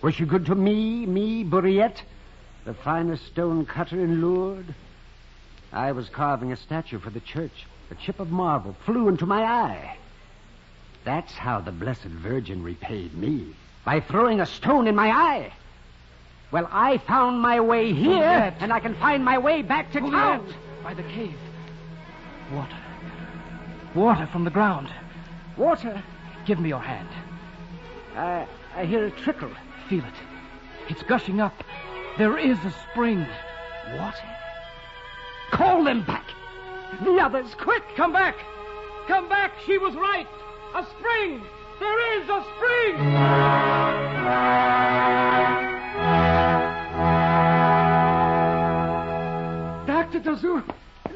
[0.00, 2.02] Was she good to me, me, Bouriette,
[2.64, 4.72] the finest stone cutter in Lourdes?
[5.72, 7.66] I was carving a statue for the church.
[7.90, 9.96] A chip of marble flew into my eye.
[11.04, 13.54] That's how the Blessed Virgin repaid me.
[13.84, 15.52] By throwing a stone in my eye.
[16.50, 18.56] Well, I found my way here, Juliet.
[18.60, 20.54] and I can find my way back to Juliet, town.
[20.82, 21.36] by the cave.
[22.52, 22.76] Water.
[23.94, 24.88] Water from the ground.
[25.56, 26.02] Water?
[26.46, 27.08] Give me your hand.
[28.16, 29.50] I, I hear a trickle.
[29.88, 30.14] Feel it.
[30.88, 31.62] It's gushing up.
[32.18, 33.26] There is a spring.
[33.96, 34.28] Water?
[35.52, 36.24] Call them back.
[37.02, 37.82] The others, quick!
[37.96, 38.36] Come back!
[39.08, 39.52] Come back!
[39.66, 40.26] She was right!
[40.74, 41.42] A spring!
[41.80, 42.96] There is a spring!
[49.86, 50.20] Dr.
[50.20, 50.62] Dozous!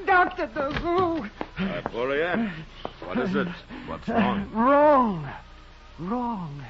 [0.05, 0.47] Dr.
[0.49, 1.31] Dozous!
[1.59, 2.51] Uh, Bouriette,
[3.05, 3.49] what is it?
[3.87, 4.49] What's wrong?
[4.55, 5.29] Wrong.
[5.99, 6.63] Wrong.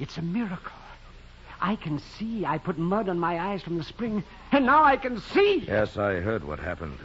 [0.00, 0.72] It's a miracle.
[1.60, 2.44] I can see.
[2.46, 5.64] I put mud on my eyes from the spring, and now I can see.
[5.66, 6.98] Yes, I heard what happened.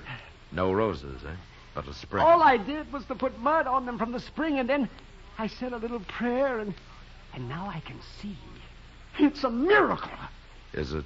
[0.52, 1.36] No roses, eh?
[1.76, 2.24] But a spring.
[2.24, 4.90] All I did was to put mud on them from the spring, and then
[5.38, 6.74] I said a little prayer, and
[7.34, 8.38] and now I can see.
[9.20, 10.18] It's a miracle.
[10.74, 11.06] Is it?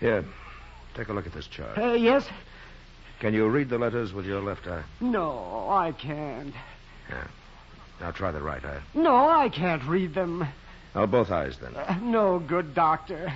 [0.00, 0.24] Here,
[0.94, 1.76] take a look at this chart.
[1.76, 2.26] Uh, yes?
[3.20, 4.84] Can you read the letters with your left eye?
[5.00, 6.54] No, I can't.
[7.08, 7.26] Yeah.
[8.00, 8.80] Now try the right eye.
[8.94, 10.46] No, I can't read them.
[10.94, 11.74] Oh, both eyes then.
[11.74, 13.32] Uh, no good, Doctor.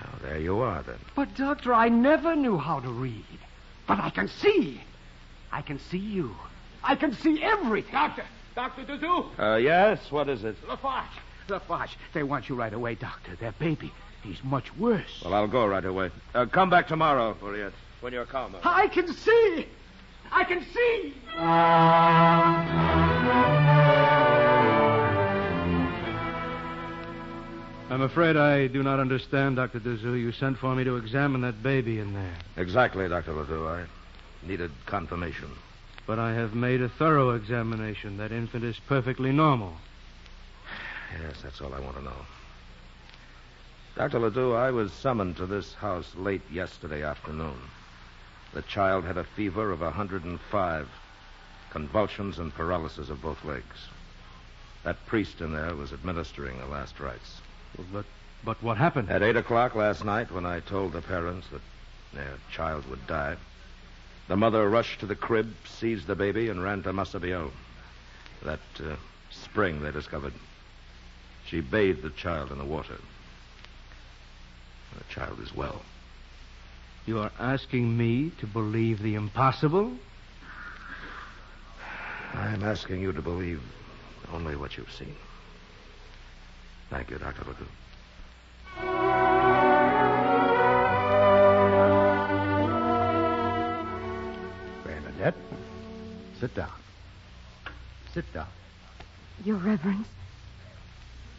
[0.00, 0.98] Now, there you are then.
[1.16, 3.24] But, Doctor, I never knew how to read.
[3.86, 4.82] But I can see.
[5.50, 6.34] I can see you.
[6.82, 7.92] I can see everything.
[7.92, 8.24] Doctor!
[8.54, 8.84] Dr.
[8.84, 9.38] Dozous!
[9.38, 10.56] Uh, yes, what is it?
[10.68, 11.08] Lafarge!
[11.48, 13.36] Lafarge, they want you right away, Doctor.
[13.36, 13.92] Their baby.
[14.22, 15.22] He's much worse.
[15.24, 16.10] Well, I'll go right away.
[16.34, 17.72] Uh, come back tomorrow, Bouriette,
[18.04, 18.58] when you're calmer.
[18.62, 19.66] I can see.
[20.30, 21.14] I can see.
[27.90, 29.80] I'm afraid I do not understand, Dr.
[29.80, 30.20] Dozous.
[30.20, 32.36] You sent for me to examine that baby in there.
[32.58, 33.32] Exactly, Dr.
[33.32, 33.66] Ledoux.
[33.66, 33.86] I
[34.46, 35.48] needed confirmation.
[36.06, 38.18] But I have made a thorough examination.
[38.18, 39.72] That infant is perfectly normal.
[41.22, 42.26] Yes, that's all I want to know.
[43.96, 44.18] Dr.
[44.18, 47.56] Ledoux, I was summoned to this house late yesterday afternoon.
[48.54, 50.88] The child had a fever of 105,
[51.70, 53.88] convulsions and paralysis of both legs.
[54.84, 57.40] That priest in there was administering the last rites.
[57.92, 58.04] But,
[58.44, 59.10] but what happened?
[59.10, 61.62] At 8 o'clock last night, when I told the parents that
[62.12, 63.36] their child would die,
[64.28, 67.50] the mother rushed to the crib, seized the baby, and ran to Massabielle.
[68.44, 68.94] That uh,
[69.30, 70.34] spring they discovered.
[71.46, 72.98] She bathed the child in the water.
[74.96, 75.82] The child is well.
[77.06, 79.92] You are asking me to believe the impossible?
[82.32, 83.60] I'm asking you to believe
[84.32, 85.14] only what you've seen.
[86.88, 87.42] Thank you, Dr.
[87.44, 87.66] Ledoux.
[94.82, 95.34] Bernadette,
[96.40, 96.72] sit down.
[98.14, 98.48] Sit down.
[99.44, 100.08] Your Reverence.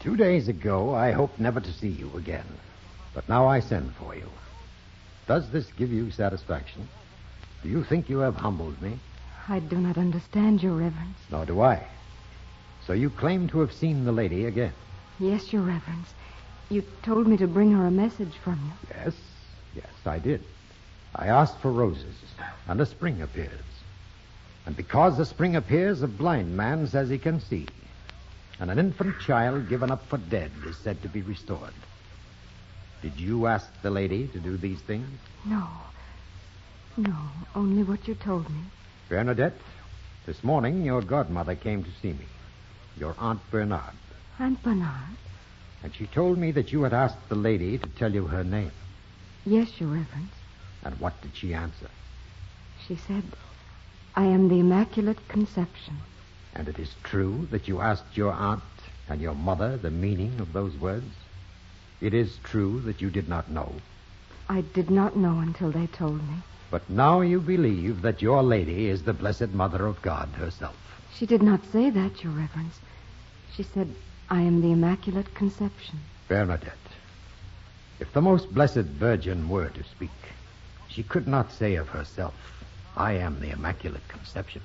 [0.00, 2.46] Two days ago, I hoped never to see you again.
[3.14, 4.30] But now I send for you.
[5.26, 6.88] Does this give you satisfaction?
[7.62, 8.98] Do you think you have humbled me?
[9.48, 11.18] I do not understand, Your Reverence.
[11.30, 11.82] Nor do I.
[12.86, 14.72] So you claim to have seen the lady again?
[15.18, 16.08] Yes, Your Reverence.
[16.68, 18.96] You told me to bring her a message from you.
[18.96, 19.14] Yes,
[19.74, 20.42] yes, I did.
[21.14, 22.16] I asked for roses,
[22.68, 23.50] and a spring appears.
[24.66, 27.66] And because the spring appears, a blind man says he can see.
[28.58, 31.72] And an infant child given up for dead is said to be restored.
[33.02, 35.06] Did you ask the lady to do these things?
[35.44, 35.66] No.
[36.96, 37.14] No,
[37.54, 38.60] only what you told me.
[39.08, 39.58] Bernadette,
[40.24, 42.26] this morning your godmother came to see me,
[42.98, 43.94] your Aunt Bernard.
[44.38, 45.16] Aunt Bernard?
[45.82, 48.72] And she told me that you had asked the lady to tell you her name.
[49.44, 50.32] Yes, Your Reverence.
[50.82, 51.90] And what did she answer?
[52.86, 53.22] She said,
[54.14, 55.98] I am the Immaculate Conception.
[56.54, 58.62] And it is true that you asked your aunt
[59.08, 61.12] and your mother the meaning of those words?
[62.00, 63.72] It is true that you did not know.
[64.48, 66.36] I did not know until they told me.
[66.70, 70.76] But now you believe that your lady is the Blessed Mother of God herself.
[71.14, 72.78] She did not say that, Your Reverence.
[73.54, 73.94] She said,
[74.28, 76.00] I am the Immaculate Conception.
[76.28, 76.74] Bernadette,
[78.00, 80.10] if the most blessed Virgin were to speak,
[80.88, 82.34] she could not say of herself,
[82.96, 84.62] I am the Immaculate Conception.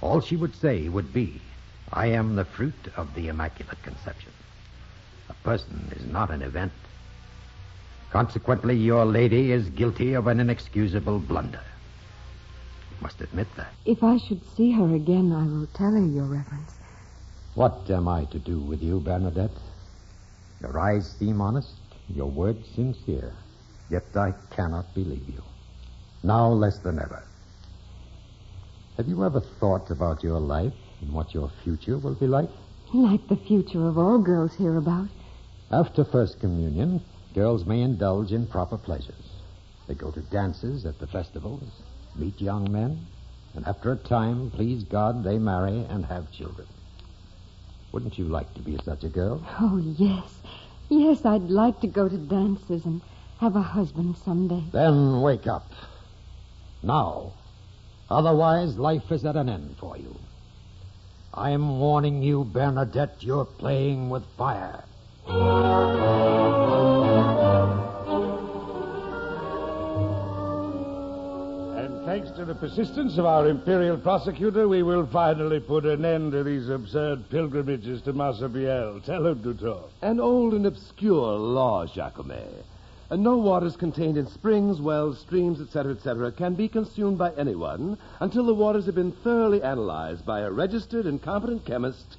[0.00, 1.40] All she would say would be,
[1.92, 4.32] I am the fruit of the Immaculate Conception.
[5.44, 6.72] Person is not an event,
[8.14, 11.64] Consequently, your lady is guilty of an inexcusable blunder.
[12.92, 13.72] You must admit that.
[13.84, 16.74] If I should see her again, I will tell her, Your Reverence.
[17.56, 19.50] What am I to do with you, Bernadette?
[20.60, 21.74] Your eyes seem honest,
[22.08, 23.32] your words sincere.
[23.90, 25.42] Yet I cannot believe you.
[26.22, 27.20] Now less than ever.
[28.96, 32.50] Have you ever thought about your life and what your future will be like?
[32.92, 35.08] Like the future of all girls hereabout.
[35.70, 37.00] After First Communion,
[37.34, 39.14] girls may indulge in proper pleasures.
[39.86, 41.68] They go to dances at the festivals,
[42.14, 43.06] meet young men,
[43.54, 46.66] and after a time, please God, they marry and have children.
[47.92, 49.40] Wouldn't you like to be such a girl?
[49.60, 50.40] Oh, yes.
[50.88, 53.00] Yes, I'd like to go to dances and
[53.38, 54.62] have a husband someday.
[54.72, 55.70] Then wake up.
[56.82, 57.32] Now.
[58.10, 60.14] Otherwise, life is at an end for you.
[61.32, 64.84] I am warning you, Bernadette, you're playing with fire.
[65.26, 65.36] And
[72.04, 76.44] thanks to the persistence of our imperial prosecutor, we will finally put an end to
[76.44, 79.00] these absurd pilgrimages to Massabielle.
[79.04, 79.90] Tell him to talk.
[80.02, 82.64] An old and obscure law, Jacomet.
[83.10, 87.96] And no waters contained in springs, wells, streams, etc., etc., can be consumed by anyone
[88.20, 92.16] until the waters have been thoroughly analyzed by a registered and competent chemist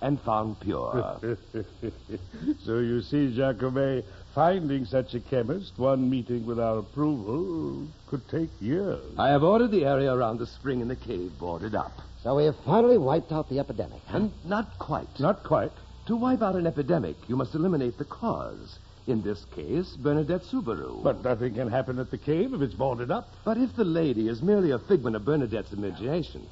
[0.00, 1.18] and found pure.
[2.64, 4.04] so you see, Jacomet,
[4.34, 9.02] finding such a chemist, one meeting without approval, could take years.
[9.18, 11.92] I have ordered the area around the spring and the cave boarded up.
[12.22, 14.00] So we have finally wiped out the epidemic.
[14.06, 14.16] huh?
[14.16, 15.20] And not quite.
[15.20, 15.72] Not quite.
[16.06, 18.78] To wipe out an epidemic, you must eliminate the cause.
[19.06, 21.02] In this case, Bernadette Soubirous.
[21.02, 23.28] But nothing can happen at the cave if it's boarded up.
[23.44, 26.46] But if the lady is merely a figment of Bernadette's imagination,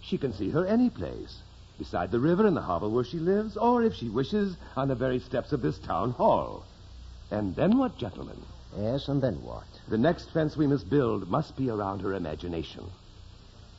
[0.00, 1.36] she can see her any place.
[1.78, 4.94] Beside the river in the harbor where she lives, or if she wishes, on the
[4.96, 6.64] very steps of this town hall.
[7.30, 8.42] And then what, gentlemen?
[8.76, 9.64] Yes, and then what?
[9.88, 12.84] The next fence we must build must be around her imagination.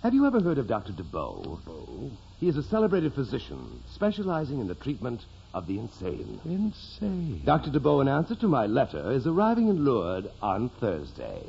[0.01, 0.93] Have you ever heard of Dr.
[0.93, 1.59] DeBow?
[1.67, 6.39] Oh, He is a celebrated physician specializing in the treatment of the insane.
[6.45, 7.41] insane.
[7.43, 7.69] Dr.
[7.69, 11.41] DeBow, in answer to my letter, is arriving in Lourdes on Thursday.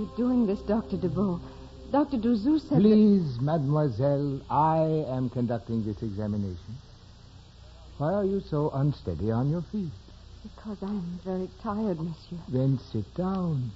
[0.00, 0.96] You doing this, Dr.
[0.96, 1.38] DeVoe?
[1.92, 2.16] Dr.
[2.16, 2.80] Dozous said that...
[2.80, 6.78] Please, mademoiselle, I am conducting this examination.
[7.98, 9.92] Why are you so unsteady on your feet?
[10.42, 12.38] Because I'm very tired, monsieur.
[12.48, 13.72] Then sit down.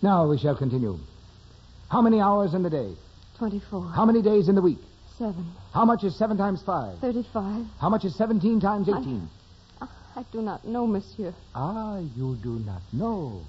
[0.00, 1.00] Now we shall continue.
[1.88, 2.94] How many hours in the day?
[3.36, 3.88] Twenty-four.
[3.96, 4.78] How many days in the week?
[5.18, 5.44] Seven.
[5.72, 7.00] How much is seven times five?
[7.00, 7.66] Thirty-five.
[7.80, 9.28] How much is seventeen times eighteen?
[9.80, 11.34] I do not know, monsieur.
[11.52, 13.42] Ah, you do not know.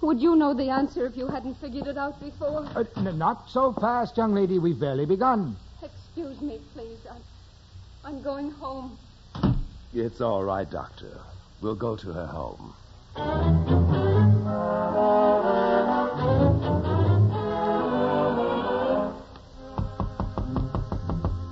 [0.00, 2.66] Would you know the answer if you hadn't figured it out before?
[2.74, 4.58] Uh, n- not so fast, young lady.
[4.58, 5.56] We've barely begun.
[5.82, 6.98] Excuse me, please.
[7.10, 7.22] I'm,
[8.04, 8.98] I'm going home.
[9.92, 11.20] It's all right, Doctor.
[11.60, 12.74] We'll go to her home.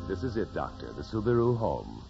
[0.09, 0.91] This is it, Doctor.
[0.93, 2.03] The Soubirous home.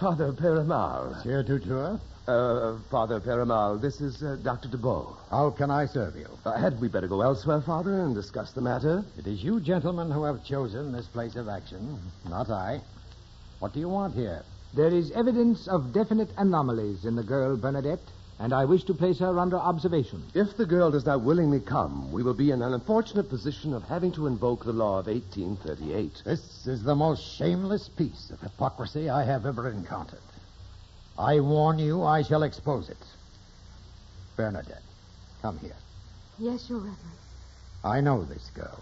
[0.00, 1.10] Father Peyramal.
[1.12, 2.00] Monsieur Dutour?
[2.26, 4.68] Uh, Father Peyramal, this is uh, Dr.
[4.68, 5.16] DeBow.
[5.30, 6.26] How can I serve you?
[6.44, 9.04] Uh, had we better go elsewhere, Father, and discuss the matter?
[9.16, 12.80] It is you gentlemen who have chosen this place of action, not I.
[13.60, 14.42] What do you want here?
[14.74, 18.00] There is evidence of definite anomalies in the girl Bernadette,
[18.40, 20.22] and I wish to place her under observation.
[20.32, 23.82] If the girl does not willingly come, we will be in an unfortunate position of
[23.82, 26.22] having to invoke the law of 1838.
[26.24, 30.20] This is the most shameless piece of hypocrisy I have ever encountered.
[31.18, 32.96] I warn you, I shall expose it.
[34.36, 34.82] Bernadette,
[35.42, 35.76] come here.
[36.38, 37.02] Yes, Your Reverence.
[37.82, 38.78] I know this girl.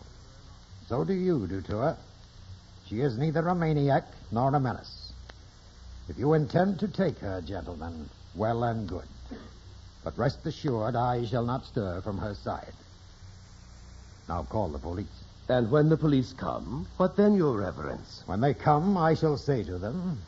[0.86, 1.96] So do you, Dutour.
[2.86, 5.12] She is neither a maniac nor a menace.
[6.08, 9.06] If you intend to take her, gentlemen, well and good.
[10.06, 12.72] But rest assured, I shall not stir from her side.
[14.28, 15.24] Now call the police.
[15.48, 18.22] And when the police come, what then, Your Reverence?
[18.26, 20.22] When they come, I shall say to them,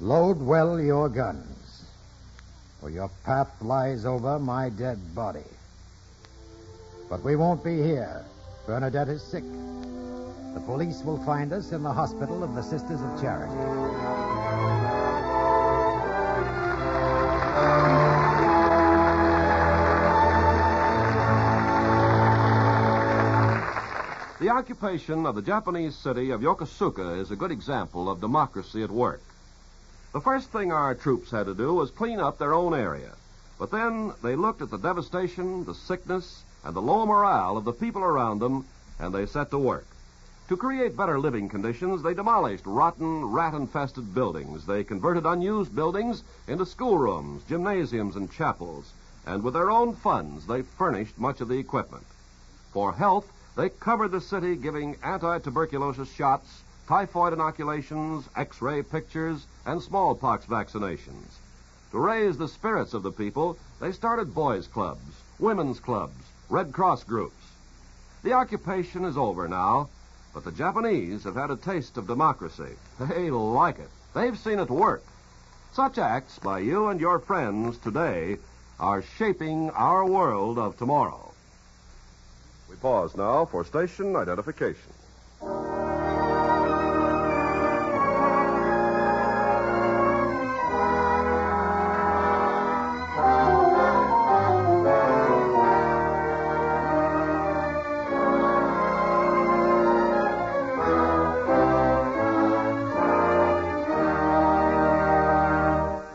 [0.00, 1.84] Load well your guns,
[2.80, 5.46] for your path lies over my dead body.
[7.08, 8.24] But we won't be here.
[8.66, 9.44] Bernadette is sick.
[10.54, 14.21] The police will find us in the hospital of the Sisters of Charity.
[24.52, 29.22] Occupation of the Japanese city of Yokosuka is a good example of democracy at work.
[30.12, 33.12] The first thing our troops had to do was clean up their own area.
[33.58, 37.72] But then they looked at the devastation, the sickness, and the low morale of the
[37.72, 38.66] people around them,
[38.98, 39.86] and they set to work.
[40.48, 44.66] To create better living conditions, they demolished rotten, rat infested buildings.
[44.66, 48.92] They converted unused buildings into schoolrooms, gymnasiums, and chapels.
[49.24, 52.04] And with their own funds, they furnished much of the equipment.
[52.72, 59.46] For health, they covered the city giving anti tuberculosis shots, typhoid inoculations, x ray pictures,
[59.66, 61.36] and smallpox vaccinations.
[61.90, 66.16] To raise the spirits of the people, they started boys' clubs, women's clubs,
[66.48, 67.52] Red Cross groups.
[68.22, 69.90] The occupation is over now,
[70.32, 72.76] but the Japanese have had a taste of democracy.
[72.98, 73.90] They like it.
[74.14, 75.02] They've seen it work.
[75.72, 78.38] Such acts by you and your friends today
[78.80, 81.31] are shaping our world of tomorrow.
[82.72, 84.80] We pause now for station identification.
[85.42, 85.48] The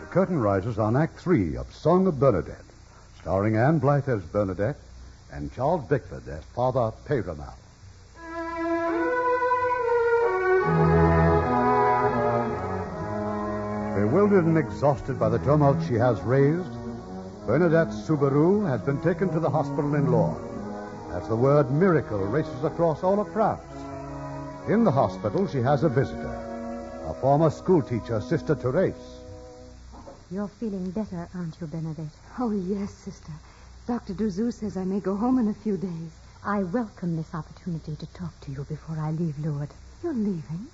[0.09, 2.57] curtain rises on Act Three of Song of Bernadette,
[3.21, 4.77] starring Ann Blyth as Bernadette
[5.31, 7.53] and Charles Bickford as Father Peyramal.
[13.95, 16.71] Bewildered and exhausted by the tumult she has raised,
[17.45, 20.43] Bernadette Soubirous has been taken to the hospital in Lourdes
[21.13, 23.61] as the word miracle races across all of France.
[24.67, 29.21] In the hospital, she has a visitor, a former schoolteacher, Sister Therese.
[30.29, 32.11] You're feeling better, aren't you, Bernadette?
[32.37, 33.31] Oh, yes, sister.
[33.87, 34.13] Dr.
[34.13, 36.11] Dozous says I may go home in a few days.
[36.43, 39.73] I welcome this opportunity to talk to you before I leave Lourdes.
[40.03, 40.67] You're leaving?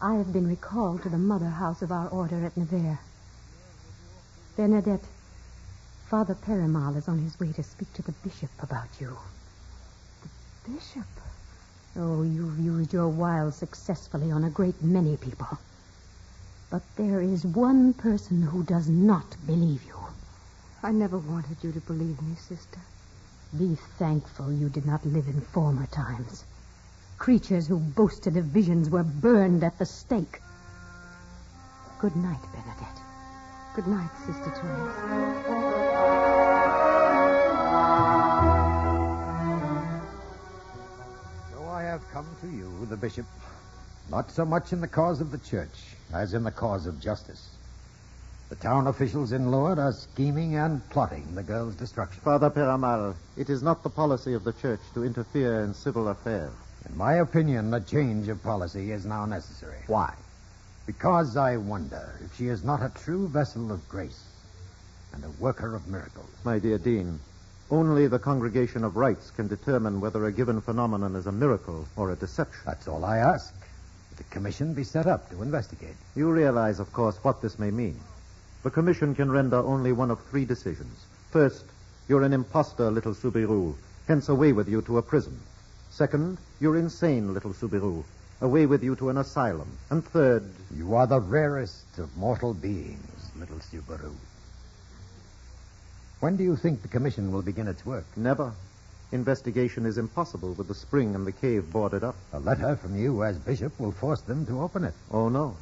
[0.00, 2.96] I have been recalled to the mother house of our order at Nevers.
[4.56, 5.04] Bernadette,
[6.06, 9.18] Father Peyramal is on his way to speak to the bishop about you.
[10.22, 11.08] The bishop?
[11.94, 15.58] Oh, you've used your wiles successfully on a great many people.
[16.70, 20.09] But there is one person who does not believe you.
[20.82, 22.78] I never wanted you to believe me, sister.
[23.58, 26.44] Be thankful you did not live in former times.
[27.18, 30.40] Creatures who boasted of visions were burned at the stake.
[31.98, 32.98] Good night, Bernadette.
[33.76, 34.96] Good night, Sister Therese.
[41.52, 43.26] So I have come to you, the bishop,
[44.10, 47.50] not so much in the cause of the church as in the cause of justice.
[48.50, 52.20] The town officials in Lourdes are scheming and plotting the girl's destruction.
[52.20, 56.50] Father Peyramal, it is not the policy of the church to interfere in civil affairs.
[56.88, 59.78] In my opinion, a change of policy is now necessary.
[59.86, 60.12] Why?
[60.84, 64.24] Because I wonder if she is not a true vessel of grace
[65.12, 66.30] and a worker of miracles.
[66.42, 67.20] My dear Dean,
[67.70, 72.10] only the congregation of rites can determine whether a given phenomenon is a miracle or
[72.10, 72.62] a deception.
[72.66, 73.54] That's all I ask.
[74.16, 75.94] The commission be set up to investigate.
[76.16, 78.00] You realize, of course, what this may mean.
[78.62, 81.06] The commission can render only one of three decisions.
[81.30, 81.64] First,
[82.08, 83.74] you're an impostor, little Soubirous,
[84.06, 85.40] hence away with you to a prison.
[85.90, 88.04] Second, you're insane, little Soubirous,
[88.42, 89.78] away with you to an asylum.
[89.88, 90.44] And third,
[90.76, 94.12] You are the rarest of mortal beings, little Soubirous.
[96.20, 98.04] When do you think the commission will begin its work?
[98.14, 98.52] never.
[99.10, 102.14] Investigation is impossible with the spring and the cave boarded up.
[102.34, 104.94] A letter from you as bishop will force them to open it.
[105.10, 105.56] Oh, no.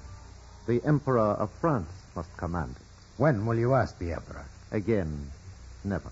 [0.66, 2.87] The Emperor of France must command it.
[3.18, 4.44] When will you ask the emperor?
[4.70, 5.30] Again,
[5.82, 6.08] never.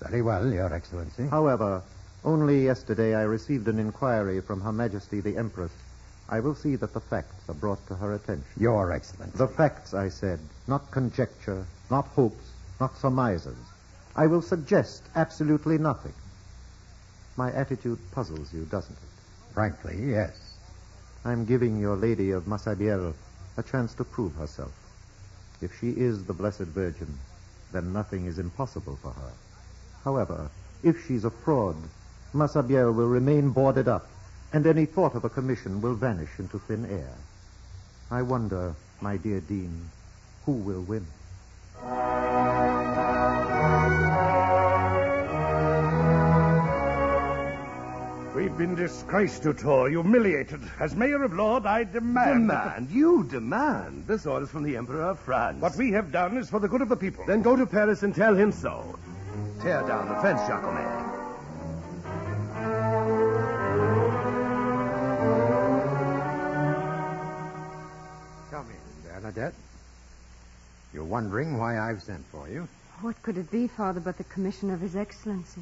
[0.00, 1.28] Very well, Your Excellency.
[1.28, 1.82] However,
[2.24, 5.70] only yesterday I received an inquiry from Her Majesty the Empress.
[6.28, 8.44] I will see that the facts are brought to her attention.
[8.58, 9.38] Your Excellency.
[9.38, 12.50] The facts, I said, not conjecture, not hopes,
[12.80, 13.56] not surmises.
[14.16, 16.14] I will suggest absolutely nothing.
[17.36, 19.54] My attitude puzzles you, doesn't it?
[19.54, 20.56] Frankly, yes.
[21.24, 23.14] I'm giving your lady of Massabielle
[23.56, 24.72] a chance to prove herself.
[25.62, 27.18] If she is the Blessed Virgin,
[27.72, 29.32] then nothing is impossible for her.
[30.04, 30.50] However,
[30.82, 31.76] if she's a fraud,
[32.32, 34.08] Massabielle will remain boarded up,
[34.52, 37.14] and any thought of a commission will vanish into thin air.
[38.10, 39.90] I wonder, my dear Dean,
[40.46, 41.06] who will win?
[48.40, 50.62] We've been disgraced, Dutour, humiliated.
[50.80, 52.48] As mayor of Lourdes, I demand.
[52.48, 52.90] Demand?
[52.90, 54.06] You demand?
[54.06, 55.60] This order's from the Emperor of France.
[55.60, 57.22] What we have done is for the good of the people.
[57.26, 58.98] Then go to Paris and tell him so.
[59.60, 61.04] Tear down the fence, Jacomet.
[68.50, 69.54] Come in, Bernadette.
[70.94, 72.66] You're wondering why I've sent for you?
[73.02, 75.60] What could it be, Father, but the commission of His Excellency?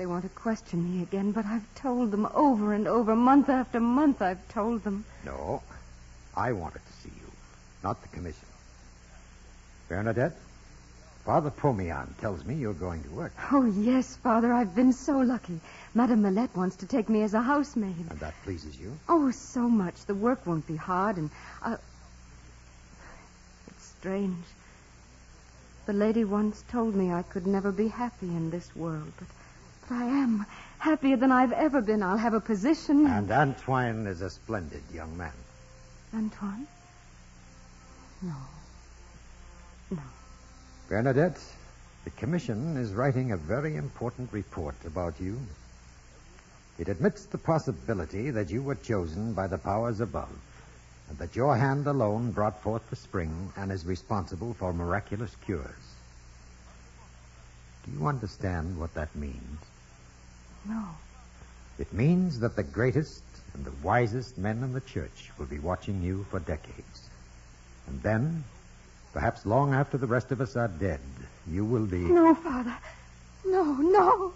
[0.00, 3.80] They want to question me again, but I've told them over and over, month after
[3.80, 5.04] month, I've told them.
[5.26, 5.62] No.
[6.34, 7.30] I wanted to see you,
[7.84, 8.46] not the commission.
[9.90, 10.32] Bernadette,
[11.26, 13.32] Father Pomian tells me you're going to work.
[13.52, 15.60] Oh, yes, Father, I've been so lucky.
[15.92, 18.06] Madame Millette wants to take me as a housemaid.
[18.08, 18.96] And that pleases you?
[19.06, 20.06] Oh, so much.
[20.06, 21.28] The work won't be hard, and
[21.62, 21.76] uh,
[23.66, 24.46] it's strange.
[25.84, 29.28] The lady once told me I could never be happy in this world, but
[29.90, 30.46] I am
[30.78, 32.02] happier than I've ever been.
[32.02, 33.06] I'll have a position.
[33.06, 35.32] And Antoine is a splendid young man.
[36.14, 36.66] Antoine?
[38.22, 38.36] No.
[39.90, 40.02] No.
[40.88, 41.40] Bernadette,
[42.04, 45.40] the commission is writing a very important report about you.
[46.78, 50.30] It admits the possibility that you were chosen by the powers above,
[51.08, 55.94] and that your hand alone brought forth the spring and is responsible for miraculous cures.
[57.84, 59.58] Do you understand what that means?
[61.80, 63.22] It means that the greatest
[63.54, 67.08] and the wisest men in the church will be watching you for decades.
[67.86, 68.44] And then,
[69.14, 71.00] perhaps long after the rest of us are dead,
[71.50, 71.96] you will be.
[71.96, 72.76] No, Father.
[73.46, 74.32] No, no.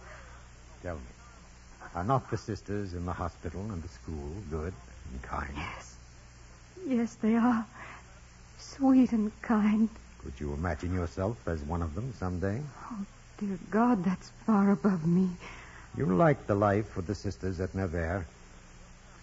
[0.82, 1.02] Tell me,
[1.94, 4.72] are not the sisters in the hospital and the school good
[5.12, 5.52] and kind?
[5.54, 5.96] Yes.
[6.86, 7.66] Yes, they are.
[8.56, 9.90] Sweet and kind.
[10.18, 12.62] Could you imagine yourself as one of them someday?
[12.90, 13.04] Oh,
[13.36, 15.28] dear God, that's far above me.
[15.96, 18.24] You like the life with the sisters at Nevers.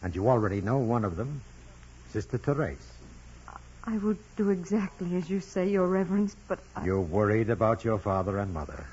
[0.01, 1.41] And you already know one of them,
[2.11, 2.77] Sister Therese.
[3.83, 6.85] I will do exactly as you say, Your Reverence, but I...
[6.85, 8.85] You're worried about your father and mother.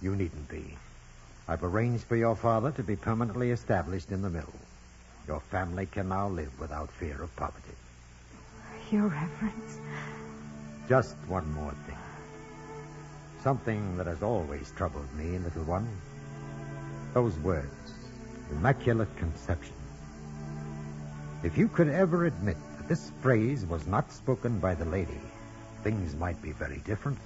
[0.00, 0.76] You needn't be.
[1.48, 4.52] I've arranged for your father to be permanently established in the mill.
[5.26, 7.74] Your family can now live without fear of poverty.
[8.90, 9.78] Your Reverence.
[10.88, 11.96] Just one more thing.
[13.42, 15.88] Something that has always troubled me, little one.
[17.16, 17.94] Those words,
[18.50, 19.72] Immaculate Conception.
[21.42, 25.22] If you could ever admit that this phrase was not spoken by the lady,
[25.82, 27.16] things might be very different.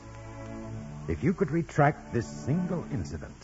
[1.09, 3.35] If you could retract this single incident,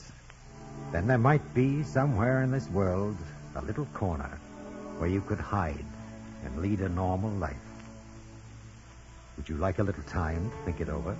[0.92, 3.16] then there might be somewhere in this world
[3.56, 4.38] a little corner
[4.98, 5.84] where you could hide
[6.44, 7.56] and lead a normal life.
[9.36, 11.16] Would you like a little time to think it over?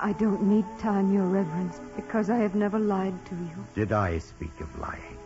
[0.00, 3.66] I don't need time, Your Reverence, because I have never lied to you.
[3.74, 5.18] Did I speak of lying?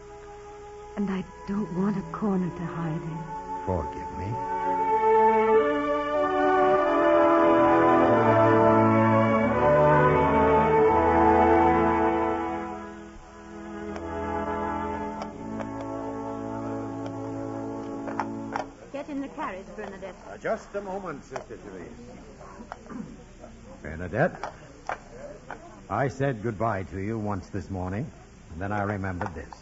[0.97, 3.19] And I don't want a corner to hide in.
[3.65, 4.27] Forgive me.
[18.93, 20.15] Get in the carriage, Bernadette.
[20.29, 21.89] Uh, just a moment, Sister Therese.
[23.83, 24.53] Bernadette,
[25.91, 28.11] I said goodbye to you once this morning,
[28.53, 29.53] and then I remembered this.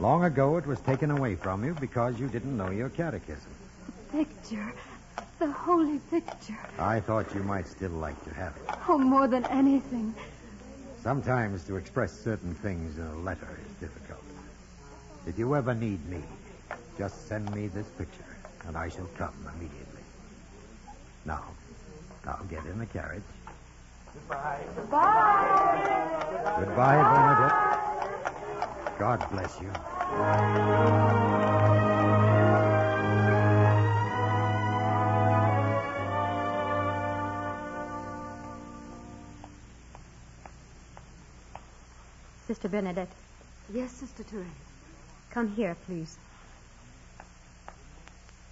[0.00, 3.50] Long ago, it was taken away from you because you didn't know your catechism.
[3.86, 4.72] The picture.
[5.38, 6.58] The holy picture.
[6.78, 8.74] I thought you might still like to have it.
[8.88, 10.14] Oh, more than anything.
[11.02, 14.22] Sometimes to express certain things in a letter is difficult.
[15.26, 16.22] If you ever need me,
[16.96, 18.36] just send me this picture,
[18.66, 20.02] and I shall come immediately.
[21.24, 21.44] Now,
[22.24, 23.22] now get in the carriage.
[24.14, 24.60] Goodbye.
[24.76, 26.54] Goodbye.
[26.58, 28.98] Goodbye, Bernadette.
[28.98, 29.70] God bless you.
[42.46, 43.08] Sister Bernadette,
[43.72, 44.46] Yes, Sister Therese.
[45.30, 46.16] come here, please.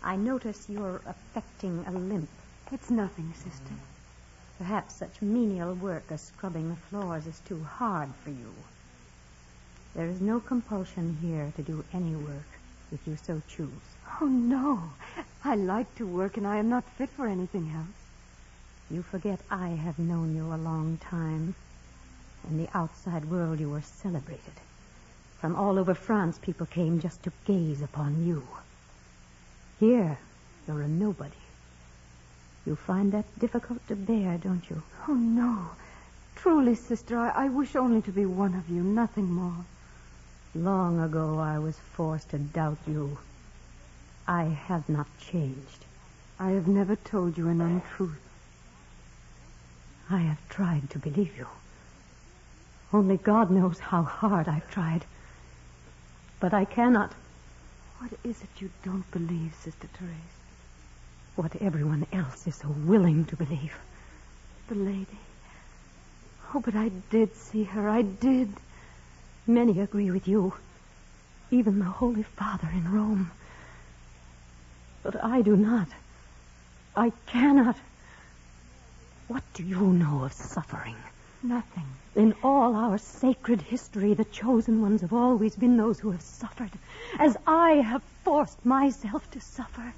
[0.02, 2.28] I notice you're affecting a limp.
[2.72, 3.74] It's nothing, sister.
[4.58, 8.52] Perhaps such menial work as scrubbing the floors is too hard for you.
[9.94, 12.58] There is no compulsion here to do any work
[12.90, 13.70] if you so choose.
[14.20, 14.82] Oh, no.
[15.44, 17.96] I like to work, and I am not fit for anything else.
[18.90, 21.54] You forget I have known you a long time.
[22.50, 24.54] In the outside world, you were celebrated.
[25.40, 28.46] From all over France, people came just to gaze upon you.
[29.78, 30.18] Here,
[30.66, 31.45] you're a nobody.
[32.66, 34.82] You find that difficult to bear, don't you?
[35.06, 35.70] Oh, no.
[36.34, 39.64] Truly, sister, I, I wish only to be one of you, nothing more.
[40.54, 43.18] Long ago, I was forced to doubt you.
[44.26, 45.84] I have not changed.
[46.40, 48.20] I have never told you an untruth.
[50.10, 51.46] I have tried to believe you.
[52.92, 55.04] Only God knows how hard I've tried.
[56.40, 57.12] But I cannot.
[57.98, 60.36] What is it you don't believe, Sister Therese?
[61.36, 63.74] What everyone else is so willing to believe.
[64.68, 65.18] The lady.
[66.54, 67.88] Oh, but I did see her.
[67.88, 68.48] I did.
[69.46, 70.54] Many agree with you.
[71.50, 73.30] Even the Holy Father in Rome.
[75.02, 75.88] But I do not.
[76.96, 77.76] I cannot.
[79.28, 80.96] What do you know of suffering?
[81.42, 81.86] Nothing.
[82.14, 86.70] In all our sacred history, the chosen ones have always been those who have suffered,
[87.18, 89.92] as I have forced myself to suffer.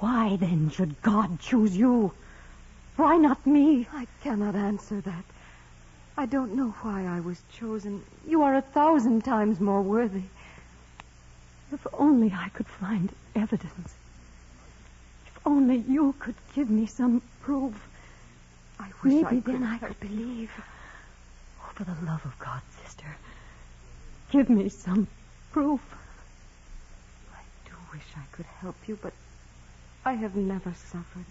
[0.00, 2.12] Why then should God choose you?
[2.96, 3.88] Why not me?
[3.92, 5.24] I cannot answer that.
[6.16, 8.02] I don't know why I was chosen.
[8.26, 10.22] You are a thousand times more worthy.
[11.72, 13.94] If only I could find evidence.
[15.26, 17.74] If only you could give me some proof.
[18.78, 20.50] I wish Maybe I could then I could believe.
[21.60, 23.16] Oh, for the love of God, sister,
[24.30, 25.08] give me some
[25.50, 25.80] proof.
[27.34, 29.12] I do wish I could help you, but
[30.06, 31.24] I have never suffered.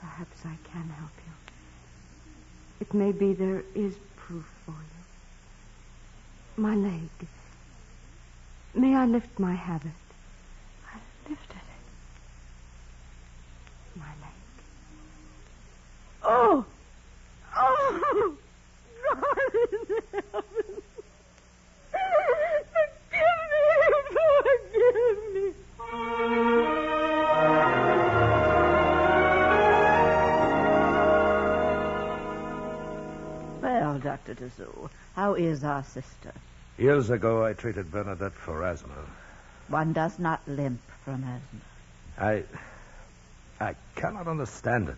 [0.00, 1.32] Perhaps I can help you.
[2.80, 6.62] It may be there is proof for you.
[6.62, 7.10] My leg.
[8.74, 9.92] May I lift my habit?
[10.92, 11.82] I lifted it.
[13.98, 14.32] My leg.
[16.22, 16.64] Oh!
[17.54, 18.34] Oh!
[19.14, 20.82] God in heaven!
[21.90, 23.62] Forgive me!
[24.72, 25.52] Forgive me!
[25.92, 26.00] Well,
[33.98, 34.34] Dr.
[34.34, 36.32] Dozous, how is our sister?
[36.78, 38.94] Years ago, I treated Bernadette for asthma.
[39.68, 41.60] One does not limp from asthma.
[42.18, 42.44] I.
[43.60, 44.96] I cannot understand it.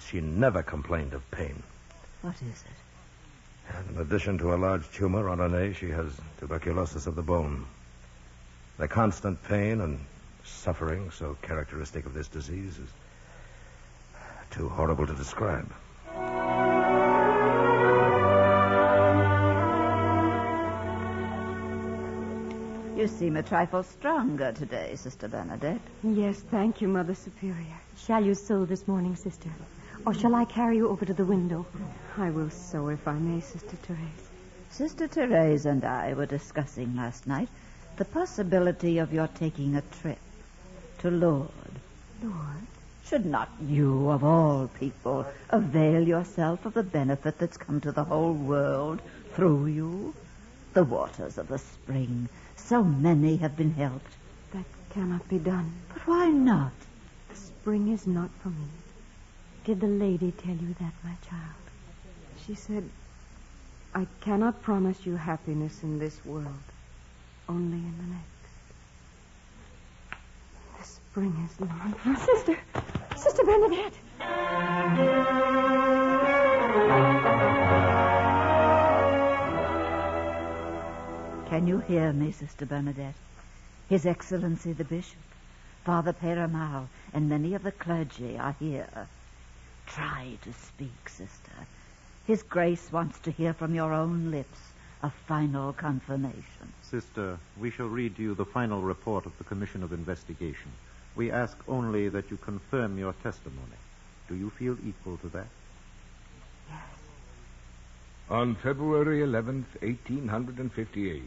[0.00, 1.62] She never complained of pain.
[2.22, 2.72] What is it?
[3.88, 6.10] In addition to a large tumor on her knee, she has
[6.40, 7.66] tuberculosis of the bone.
[8.78, 10.00] The constant pain and
[10.44, 12.88] suffering so characteristic of this disease is
[14.50, 15.72] too horrible to describe.
[22.96, 25.80] You seem a trifle stronger today, Sister Bernadette.
[26.02, 27.80] Yes, thank you, Mother Superior.
[27.96, 29.50] Shall you sew this morning, sister?
[30.06, 31.66] Or shall I carry you over to the window?
[32.16, 34.30] I will sew if I may, Sister Therese.
[34.70, 37.48] Sister Therese and I were discussing last night
[37.96, 40.18] the possibility of your taking a trip
[41.04, 41.52] to Lourdes.
[42.22, 42.66] Lord?
[43.04, 48.04] Should not you, of all people, avail yourself of the benefit that's come to the
[48.04, 49.02] whole world
[49.34, 50.14] through you?
[50.72, 52.30] The waters of the spring.
[52.56, 54.12] So many have been helped.
[54.54, 55.74] That cannot be done.
[55.92, 56.72] But why not?
[57.28, 58.68] The spring is not for me.
[59.66, 61.64] Did the lady tell you that, my child?
[62.46, 62.88] She said,
[63.94, 66.64] I cannot promise you happiness in this world,
[67.46, 68.33] only in the next.
[71.14, 72.16] The spring is long.
[72.16, 72.58] Sister!
[73.14, 73.94] Sister Bernadette!
[81.48, 83.14] Can you hear me, Sister Bernadette?
[83.88, 85.20] His Excellency the Bishop,
[85.84, 89.06] Father Peyramal, and many of the clergy are here.
[89.86, 91.52] Try to speak, sister.
[92.26, 94.58] His Grace wants to hear from your own lips
[95.04, 96.72] a final confirmation.
[96.82, 100.72] Sister, we shall read to you the final report of the Commission of Investigation.
[101.16, 103.78] We ask only that you confirm your testimony.
[104.28, 105.46] Do you feel equal to that?
[108.30, 111.22] On February 11th, 1858,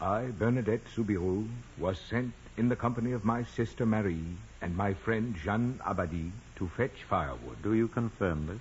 [0.00, 1.46] I, Bernadette Soubirous,
[1.78, 6.68] was sent in the company of my sister Marie and my friend Jeanne Abadie to
[6.68, 7.62] fetch firewood.
[7.62, 8.60] Do you confirm this?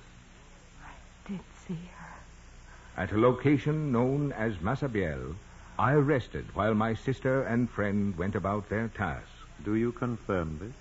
[0.85, 3.01] I did see her.
[3.01, 5.35] At a location known as Massabielle,
[5.77, 9.38] I rested while my sister and friend went about their task.
[9.63, 10.73] Do you confirm this?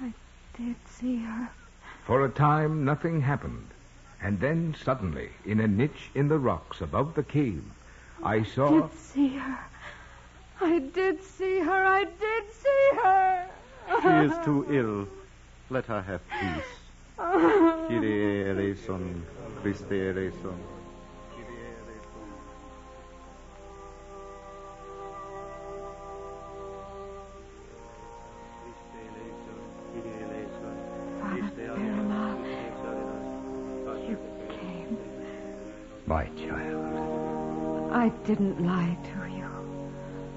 [0.00, 0.12] I
[0.56, 1.48] did see her.
[2.04, 3.66] For a time, nothing happened.
[4.22, 7.64] And then, suddenly, in a niche in the rocks above the cave,
[8.22, 8.80] I saw.
[8.80, 9.58] Did see her.
[10.60, 11.84] I did see her.
[11.84, 13.48] I did see her.
[14.02, 15.08] She is too ill.
[15.68, 16.72] Let her have peace.
[17.16, 19.24] Kyrie eleison,
[19.62, 20.58] Christe eleison.
[38.06, 39.50] I didn't lie to you.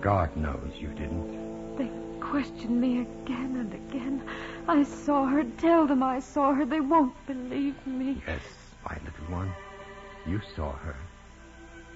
[0.02, 1.78] God knows you didn't.
[1.78, 1.88] They
[2.20, 4.24] questioned me again and again.
[4.68, 5.44] I saw her.
[5.60, 6.66] Tell them I saw her.
[6.66, 8.24] They won't believe me.
[8.26, 8.42] Yes,
[8.84, 9.54] my little one.
[10.26, 10.96] You saw her.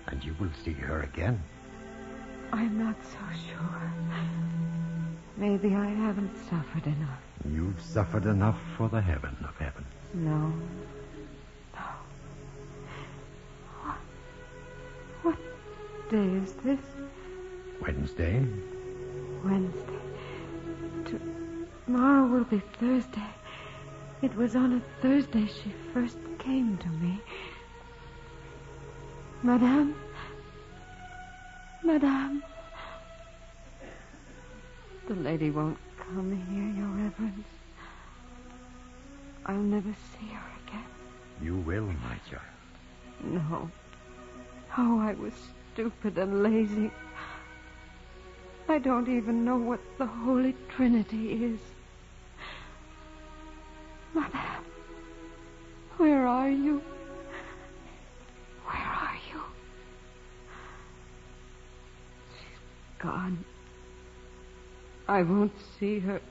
[0.05, 1.41] And you will see her again.
[2.51, 3.17] I'm not so
[3.49, 3.93] sure.
[5.37, 7.21] Maybe I haven't suffered enough.
[7.49, 9.85] You've suffered enough for the heaven of heaven.
[10.13, 10.37] No.
[10.37, 10.53] No.
[16.13, 16.79] Day is this?
[17.81, 18.45] Wednesday.
[19.43, 20.01] Wednesday.
[21.87, 23.31] Tomorrow will be Thursday.
[24.21, 27.19] It was on a Thursday she first came to me.
[29.41, 29.95] Madame?
[31.83, 32.43] Madame?
[35.07, 37.47] The lady won't come here, Your Reverence.
[39.47, 40.85] I'll never see her again.
[41.41, 42.53] You will, my child.
[43.23, 43.71] No.
[44.77, 45.33] Oh, I was
[45.73, 46.91] stupid and lazy.
[48.69, 51.59] I don't even know what the Holy Trinity is.
[54.13, 54.39] Mother,
[55.97, 56.81] where are you?
[58.65, 59.41] Where are you?
[62.37, 63.43] She's gone.
[65.07, 66.21] I won't see her.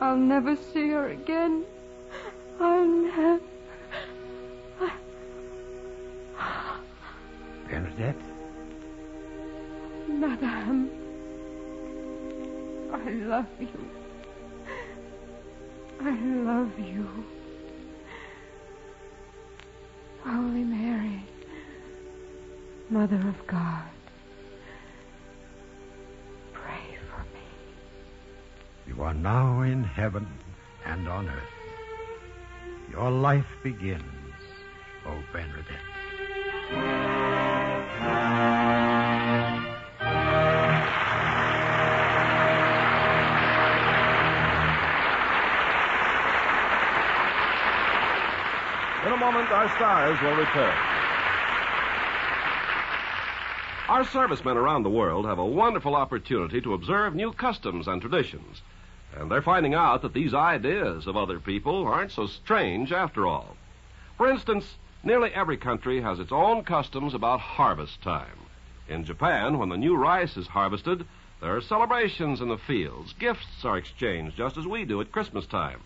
[0.00, 1.64] I'll never see her again.
[2.60, 3.49] I'll never.
[8.00, 8.22] Bernadette?
[10.08, 10.90] Madame,
[12.92, 13.90] I love you.
[16.00, 17.24] I love you.
[20.24, 21.22] Holy Mary,
[22.88, 23.84] Mother of God,
[26.54, 27.46] pray for me.
[28.86, 30.26] You are now in heaven
[30.86, 31.42] and on earth.
[32.90, 34.02] Your life begins,
[35.06, 37.09] O Bernadette.
[49.06, 50.76] In a moment, our stars will return.
[53.88, 58.62] Our servicemen around the world have a wonderful opportunity to observe new customs and traditions.
[59.16, 63.56] And they're finding out that these ideas of other people aren't so strange after all.
[64.16, 68.38] For instance, nearly every country has its own customs about harvest time.
[68.88, 71.06] In Japan, when the new rice is harvested,
[71.40, 73.14] there are celebrations in the fields.
[73.14, 75.80] Gifts are exchanged just as we do at Christmas time.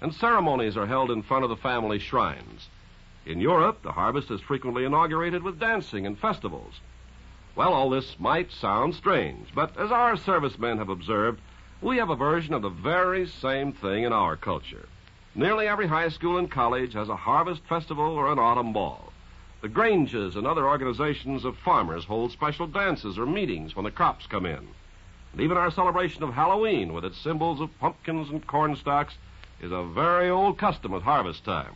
[0.00, 2.68] And ceremonies are held in front of the family shrines.
[3.26, 6.80] In Europe, the harvest is frequently inaugurated with dancing and festivals.
[7.56, 11.40] Well, all this might sound strange, but as our servicemen have observed,
[11.80, 14.88] we have a version of the very same thing in our culture.
[15.36, 19.12] Nearly every high school and college has a harvest festival or an autumn ball.
[19.62, 24.26] The Granges and other organizations of farmers hold special dances or meetings when the crops
[24.26, 24.68] come in.
[25.32, 29.14] And even our celebration of Halloween, with its symbols of pumpkins and corn stalks,
[29.60, 31.74] is a very old custom at harvest time.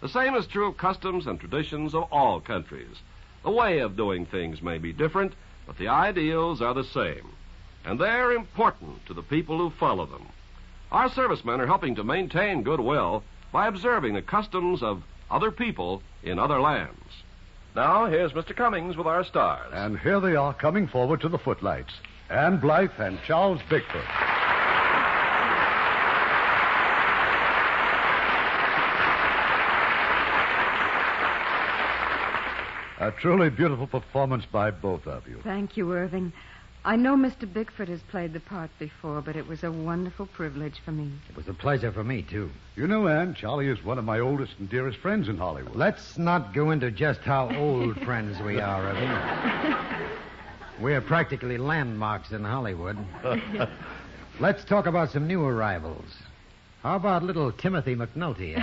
[0.00, 2.96] The same is true of customs and traditions of all countries.
[3.44, 5.34] The way of doing things may be different,
[5.68, 7.28] but the ideals are the same.
[7.84, 10.26] And they're important to the people who follow them.
[10.90, 13.22] Our servicemen are helping to maintain goodwill
[13.52, 16.94] by observing the customs of other people in other lands.
[17.76, 18.56] Now, here's Mr.
[18.56, 19.70] Cummings with our stars.
[19.72, 21.92] And here they are coming forward to the footlights
[22.30, 24.04] Ann Blyth and Charles Bickford.
[33.00, 35.40] A truly beautiful performance by both of you.
[35.44, 36.32] Thank you, Irving.
[36.84, 37.52] I know Mr.
[37.52, 41.10] Bickford has played the part before, but it was a wonderful privilege for me.
[41.28, 42.50] It was a pleasure for me, too.
[42.76, 45.74] You know, Ann, Charlie is one of my oldest and dearest friends in Hollywood.
[45.74, 49.76] Let's not go into just how old friends we are, Irving.
[50.80, 52.96] We're practically landmarks in Hollywood.
[54.40, 56.06] Let's talk about some new arrivals.
[56.82, 58.56] How about little Timothy McNulty?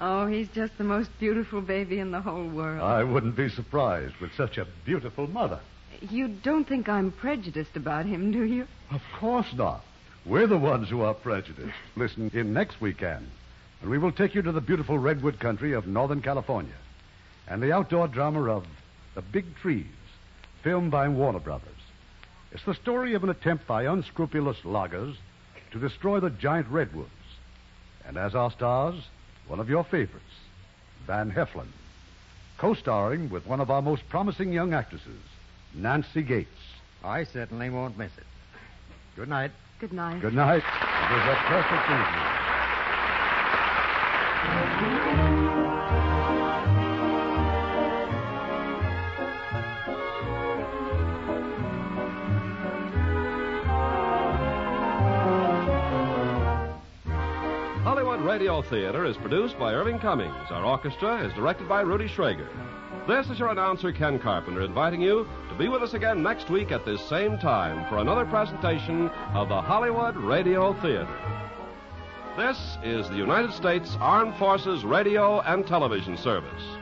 [0.00, 2.80] oh, he's just the most beautiful baby in the whole world.
[2.80, 5.60] I wouldn't be surprised with such a beautiful mother.
[6.10, 8.66] You don't think I'm prejudiced about him, do you?
[8.90, 9.84] Of course not.
[10.26, 11.72] We're the ones who are prejudiced.
[11.96, 13.28] Listen in next weekend,
[13.80, 16.74] and we will take you to the beautiful redwood country of Northern California
[17.48, 18.66] and the outdoor drama of
[19.14, 19.86] The Big Trees,
[20.62, 21.68] filmed by Warner Brothers.
[22.52, 25.16] It's the story of an attempt by unscrupulous loggers
[25.72, 27.10] to destroy the giant redwoods.
[28.06, 28.96] And as our stars,
[29.46, 30.24] one of your favorites,
[31.06, 31.68] Van Heflin,
[32.58, 35.20] co starring with one of our most promising young actresses,
[35.74, 36.48] Nancy Gates.
[37.04, 38.24] I certainly won't miss it.
[39.16, 39.50] Good night.
[39.80, 40.20] Good night.
[40.20, 40.62] Good night.
[40.62, 42.32] It was a perfect evening.
[58.70, 60.50] Theater is produced by Irving Cummings.
[60.50, 62.48] Our orchestra is directed by Rudy Schrager.
[63.06, 66.70] This is your announcer, Ken Carpenter, inviting you to be with us again next week
[66.70, 71.18] at this same time for another presentation of the Hollywood Radio Theater.
[72.36, 76.81] This is the United States Armed Forces Radio and Television Service.